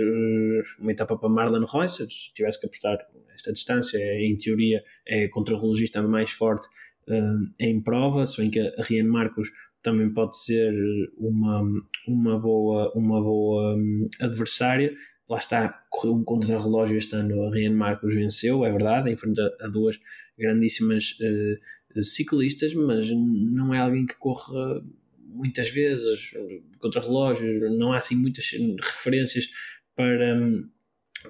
[0.78, 2.98] uma etapa para Marlon Reusser, se tivesse que apostar
[3.38, 6.66] esta distância, em teoria é contra-relogista mais forte
[7.08, 9.50] uh, em prova, se bem que a Rian Marcos
[9.82, 10.72] também pode ser
[11.16, 11.62] uma,
[12.06, 14.92] uma boa, uma boa um, adversária.
[15.30, 19.40] Lá está, correu um contra-relógio este ano, a Rian Marcos venceu, é verdade, em frente
[19.40, 19.98] a, duas
[20.36, 24.82] grandíssimas uh, ciclistas, mas não é alguém que corra
[25.18, 26.32] muitas vezes
[26.78, 28.50] contra relógios, não há assim muitas
[28.82, 29.48] referências
[29.94, 30.68] para, hum,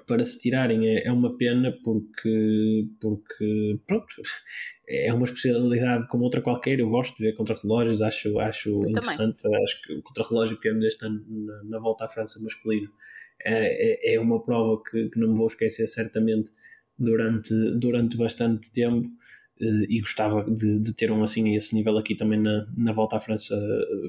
[0.05, 4.13] para se tirarem é, é uma pena porque, porque pronto,
[4.87, 6.79] é uma especialidade como outra qualquer.
[6.79, 9.41] Eu gosto de ver contra-relógios, acho, acho interessante.
[9.41, 9.63] Também.
[9.63, 12.89] Acho que o contra-relógio que temos este ano na, na, volta à França masculina
[13.43, 16.51] é, é, é uma prova que, que, não me vou esquecer certamente
[16.97, 19.07] durante, durante bastante tempo.
[19.61, 22.93] Eh, e gostava de, de ter um assim a esse nível aqui também na, na
[22.93, 23.55] volta à França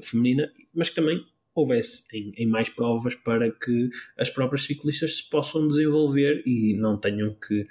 [0.01, 1.21] feminina, mas que também
[1.53, 6.97] houvesse em, em, mais provas para que as próprias ciclistas se possam desenvolver e não
[6.97, 7.67] tenham que,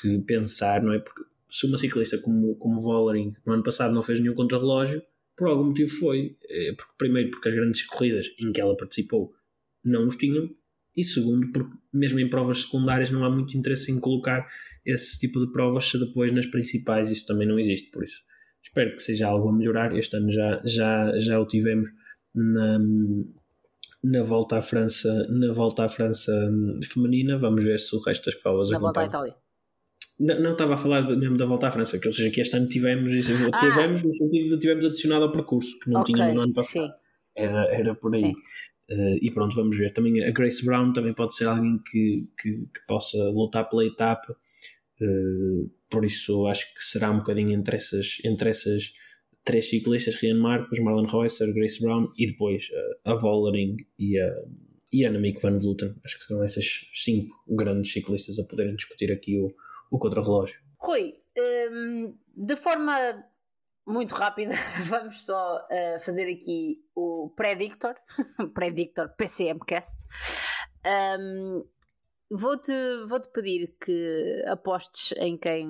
[0.00, 0.98] que pensar, não é?
[0.98, 5.02] Porque se uma ciclista como, como Vollering no ano passado não fez nenhum contrarrelógio,
[5.36, 6.36] por algum motivo foi.
[6.48, 9.34] Eh, porque, primeiro, porque as grandes corridas em que ela participou
[9.84, 10.50] não os tinham,
[10.96, 14.48] e segundo, porque mesmo em provas secundárias não há muito interesse em colocar
[14.84, 17.90] esse tipo de provas se depois nas principais isso também não existe.
[17.90, 18.22] Por isso,
[18.62, 19.96] espero que seja algo a melhorar.
[19.96, 21.90] Este ano já, já, já o tivemos
[22.36, 22.78] na,
[24.04, 26.32] na volta à França, na volta à França
[26.92, 27.38] feminina.
[27.38, 29.34] Vamos ver se o resto das provas Na volta à Itália.
[30.18, 32.56] Não, não, estava a falar mesmo da volta à França, que ou seja, que este
[32.56, 33.58] ano tivemos, ah.
[33.58, 36.92] tivemos no sentido de tivemos adicionado ao percurso, que não okay, tínhamos no ano passado.
[37.34, 38.32] Era, era por aí.
[38.90, 39.92] Uh, e pronto, vamos ver.
[39.92, 44.34] Também a Grace Brown também pode ser alguém que, que, que possa lutar pela etapa.
[45.00, 48.92] Uh, por isso acho que será um bocadinho entre essas, entre essas
[49.46, 54.44] três ciclistas, Rian Marcos, Marlon Reusser, Grace Brown e depois uh, a Vollering e a,
[54.92, 55.94] e a Annemiek van Vleuten.
[56.04, 59.54] Acho que serão essas cinco grandes ciclistas a poderem discutir aqui o,
[59.90, 60.60] o contrarrelógio.
[60.78, 61.14] Rui,
[61.70, 63.24] um, de forma
[63.86, 64.52] muito rápida,
[64.84, 67.94] vamos só uh, fazer aqui o Predictor,
[68.52, 70.06] Predictor PCMcast.
[70.84, 71.64] Um,
[72.28, 72.72] vou-te
[73.08, 75.66] vou -te pedir que apostes em quem.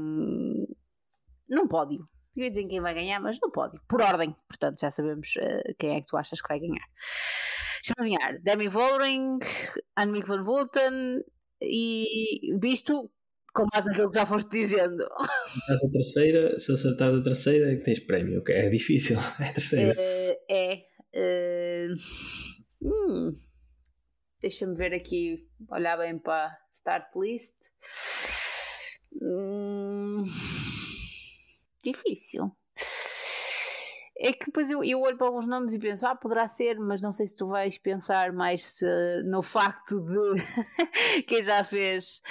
[1.49, 2.09] Num pódio.
[2.37, 3.81] Eu ia dizer quem vai ganhar, mas no pódio.
[3.89, 4.37] Por ordem.
[4.49, 6.87] Portanto, já sabemos uh, quem é que tu achas que vai ganhar.
[7.83, 8.43] Deixa-me adivinhar.
[8.43, 9.39] Demi Vollering,
[9.97, 11.23] Annemiek van Vleuten
[11.63, 13.11] e visto
[13.55, 15.03] com base naquilo que já foste dizendo.
[15.79, 18.41] Se a terceira, se acertares a terceira, é que tens prémio.
[18.41, 18.55] Okay?
[18.55, 19.17] É difícil.
[19.41, 19.93] É a terceira.
[19.93, 20.83] Uh, é.
[21.15, 21.97] Uh,
[22.83, 23.37] hum,
[24.41, 27.57] Deixa-me ver aqui, olhar bem para a start list.
[29.23, 30.25] Hum,
[31.93, 32.51] difícil.
[34.19, 37.03] É que depois eu, eu olho para alguns nomes e penso, ah, poderá ser, mas
[37.03, 38.79] não sei se tu vais pensar mais
[39.27, 42.23] no facto de quem já fez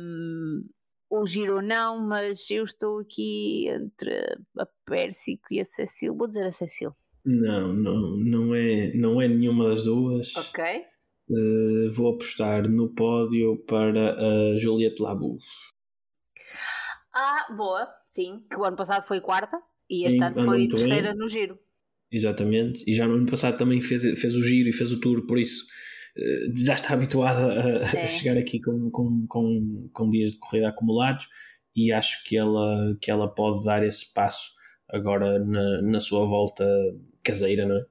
[0.00, 0.64] um,
[1.08, 4.12] o giro ou não, mas eu estou aqui entre
[4.58, 6.16] a Pérsico e a Cecil.
[6.16, 6.92] Vou dizer a Cecil.
[7.24, 10.34] Não, não, não é, não é nenhuma das duas.
[10.36, 10.64] Ok.
[11.30, 15.38] Uh, vou apostar no pódio para a Juliette Labou.
[17.20, 19.60] Ah, boa, sim, que o ano passado foi quarta.
[19.90, 21.18] E este ano foi terceira bem.
[21.18, 21.58] no giro.
[22.12, 22.84] Exatamente.
[22.86, 25.36] E já no ano passado também fez, fez o giro e fez o tour, por
[25.36, 25.66] isso
[26.16, 30.68] eh, já está habituada a, a chegar aqui com, com, com, com, dias de corrida
[30.68, 31.26] acumulados
[31.74, 34.52] e acho que ela, que ela pode dar esse passo
[34.88, 36.64] agora na, na sua volta
[37.24, 37.84] caseira, não é?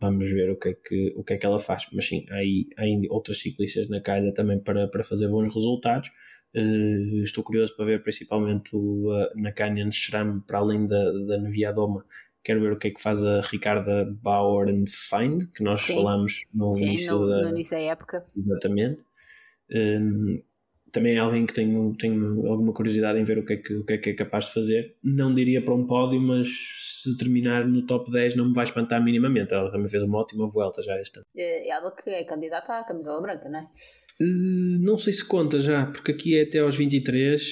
[0.00, 1.86] Vamos ver o que é que, o que, é que ela faz.
[1.92, 6.10] Mas sim, há, aí, há outras ciclistas na calha também para, para fazer bons resultados.
[6.54, 11.38] Uh, estou curioso para ver principalmente o, uh, na Canyon SRAM para além da, da
[11.38, 12.04] Neviadoma.
[12.44, 15.94] Quero ver o que é que faz a Ricarda Bauer and Find, que nós Sim.
[15.94, 18.26] falamos no, Sim, início, no, da, no início da época.
[18.36, 19.04] Exatamente.
[19.70, 20.42] Um,
[20.92, 23.84] também é alguém que tenho, tenho alguma curiosidade em ver o que, é que, o
[23.84, 24.96] que é que é capaz de fazer.
[25.02, 26.48] Não diria para um pódio, mas
[27.02, 29.54] se terminar no top 10 não me vai espantar minimamente.
[29.54, 31.22] Ela também fez uma ótima volta já esta.
[31.34, 33.68] É ela que é candidata à camisola branca, não é?
[34.20, 37.42] Uh, não sei se conta já, porque aqui é até aos 23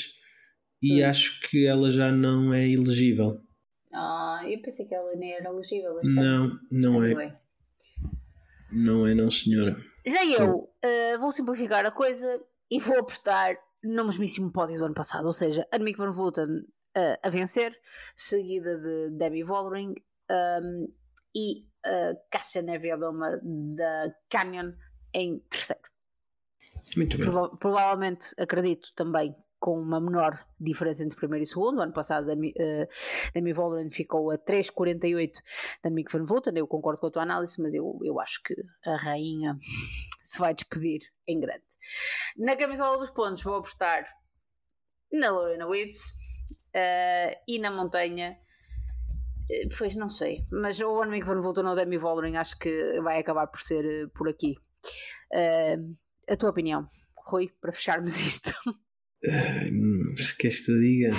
[0.83, 1.09] e hum.
[1.09, 3.41] acho que ela já não é elegível.
[3.93, 6.01] Ah, eu pensei que ela nem era elegível.
[6.05, 7.13] Não, não é.
[7.13, 7.41] é.
[8.73, 9.77] Não é, não, senhora.
[10.07, 12.41] Já eu uh, vou simplificar a coisa
[12.71, 16.61] e vou apostar no mesmíssimo pódio do ano passado, ou seja, Annemiek van Vleuten
[16.97, 17.77] uh, a vencer,
[18.15, 19.95] seguida de Debbie Vollering
[20.31, 20.93] um,
[21.35, 24.73] e uh, Caixa Neviadoma da Canyon
[25.15, 25.83] em terceiro.
[26.97, 27.27] Muito bem.
[27.27, 31.79] Prova provavelmente, acredito também, com uma menor diferença entre primeiro e segundo.
[31.79, 35.33] O ano passado, Demi, uh, Vollering ficou a 3,48
[35.85, 36.55] da Mick Van Vleuten.
[36.57, 38.55] Eu concordo com a tua análise, mas eu, eu acho que
[38.87, 39.57] a rainha
[40.23, 41.63] se vai despedir em grande.
[42.39, 44.07] Na camisola dos pontos, vou apostar
[45.13, 46.15] na Lorena Wibbs
[46.75, 48.39] uh, e na montanha.
[49.51, 53.19] Eh, pois não sei, mas o Annemiek van Vleuten ou Demi Vollering acho que vai
[53.19, 54.55] acabar por ser por aqui.
[55.33, 55.97] Uh,
[56.31, 56.89] a tua opinião,
[57.27, 58.53] Rui, para fecharmos isto?
[58.67, 61.13] Uh, se queres te diga,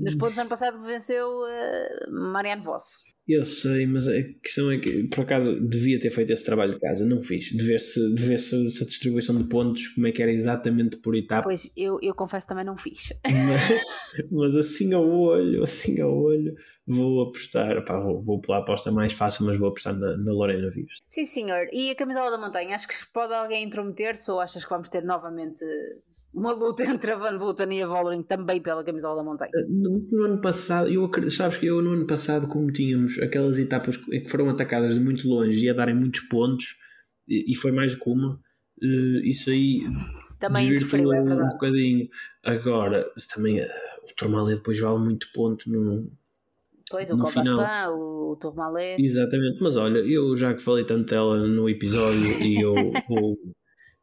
[0.00, 3.14] Nos pontos, ano passado venceu uh, Marianne Voss.
[3.26, 6.80] Eu sei, mas a questão é que, por acaso, devia ter feito esse trabalho de
[6.80, 7.46] casa, não fiz.
[7.46, 11.44] De ver-se ver -se, essa distribuição de pontos, como é que era exatamente por etapa.
[11.44, 13.14] Pois, eu, eu confesso também não fiz.
[13.24, 13.82] Mas,
[14.30, 16.54] mas assim ao olho, assim ao olho,
[16.86, 17.82] vou apostar.
[17.84, 20.98] Pá, vou, vou pela aposta mais fácil, mas vou apostar na, na Lorena Vives.
[21.08, 21.66] Sim, senhor.
[21.72, 25.02] E a camisola da montanha, acho que pode alguém intrometer-se ou achas que vamos ter
[25.02, 25.64] novamente
[26.34, 29.50] uma luta entre a Van Vleuten e a Vollering também pela camisola da montanha.
[29.54, 33.58] Eh, no, no, ano passado, eu sabes que eu no ano passado, como tínhamos aquelas
[33.58, 36.76] etapas que foram atacadas de muito longe e a darem muitos pontos,
[37.28, 39.84] e, e foi mais do que uma, uh, isso aí
[40.38, 42.08] também interferiu é um bocadinho.
[42.44, 43.64] Agora, também uh,
[44.10, 46.10] o Tourmalet depois vale muito ponto no.
[46.90, 49.02] Pois, o Cobaspan, o Tourmalet.
[49.02, 52.74] Exatamente, mas olha, eu já que falei tanto dela no episódio e eu
[53.08, 53.38] vou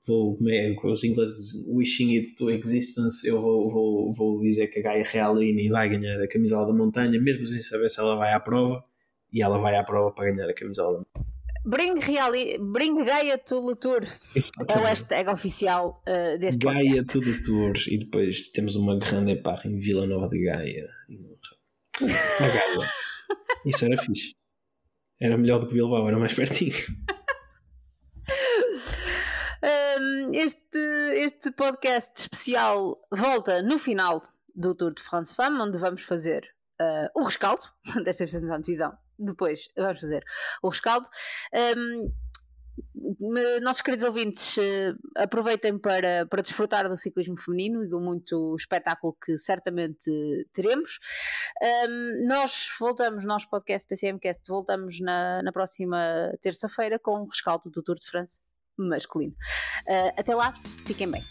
[0.05, 0.37] vou,
[0.83, 5.69] os ingleses wishing it to existence, eu vou, vou, vou dizer que a Gaia Realini
[5.69, 8.83] vai ganhar a camisola da montanha, mesmo sem saber se ela vai à prova,
[9.31, 11.31] e ela vai à prova para ganhar a camisola da montanha.
[11.63, 14.01] Bring, Reali Bring Gaia to the Tour
[14.67, 19.35] é o hashtag oficial uh, deste Gaia to the Tour e depois temos uma grande
[19.35, 20.89] parra em Vila Nova de Gaia.
[22.01, 22.89] A Gaia.
[23.63, 24.33] Isso era fixe.
[25.19, 26.73] Era melhor do que Bilbao, era mais pertinho.
[30.33, 30.77] Este,
[31.15, 34.21] este podcast especial volta no final
[34.55, 36.43] do Tour de France Femme, onde vamos fazer
[36.81, 37.63] uh, o rescaldo,
[38.03, 40.23] desta vez na divisão, depois vamos fazer
[40.63, 41.07] o rescaldo.
[41.53, 42.11] Um,
[43.61, 49.15] nossos queridos ouvintes, uh, aproveitem para, para desfrutar do ciclismo feminino e do muito espetáculo
[49.23, 50.09] que certamente
[50.51, 50.99] teremos.
[51.87, 57.83] Um, nós voltamos, nosso podcast PCMcast, voltamos na, na próxima terça-feira com o rescaldo do
[57.83, 58.39] Tour de France
[58.89, 59.33] masculino.
[59.87, 60.53] Uh, até lá,
[60.85, 61.23] fiquem bem.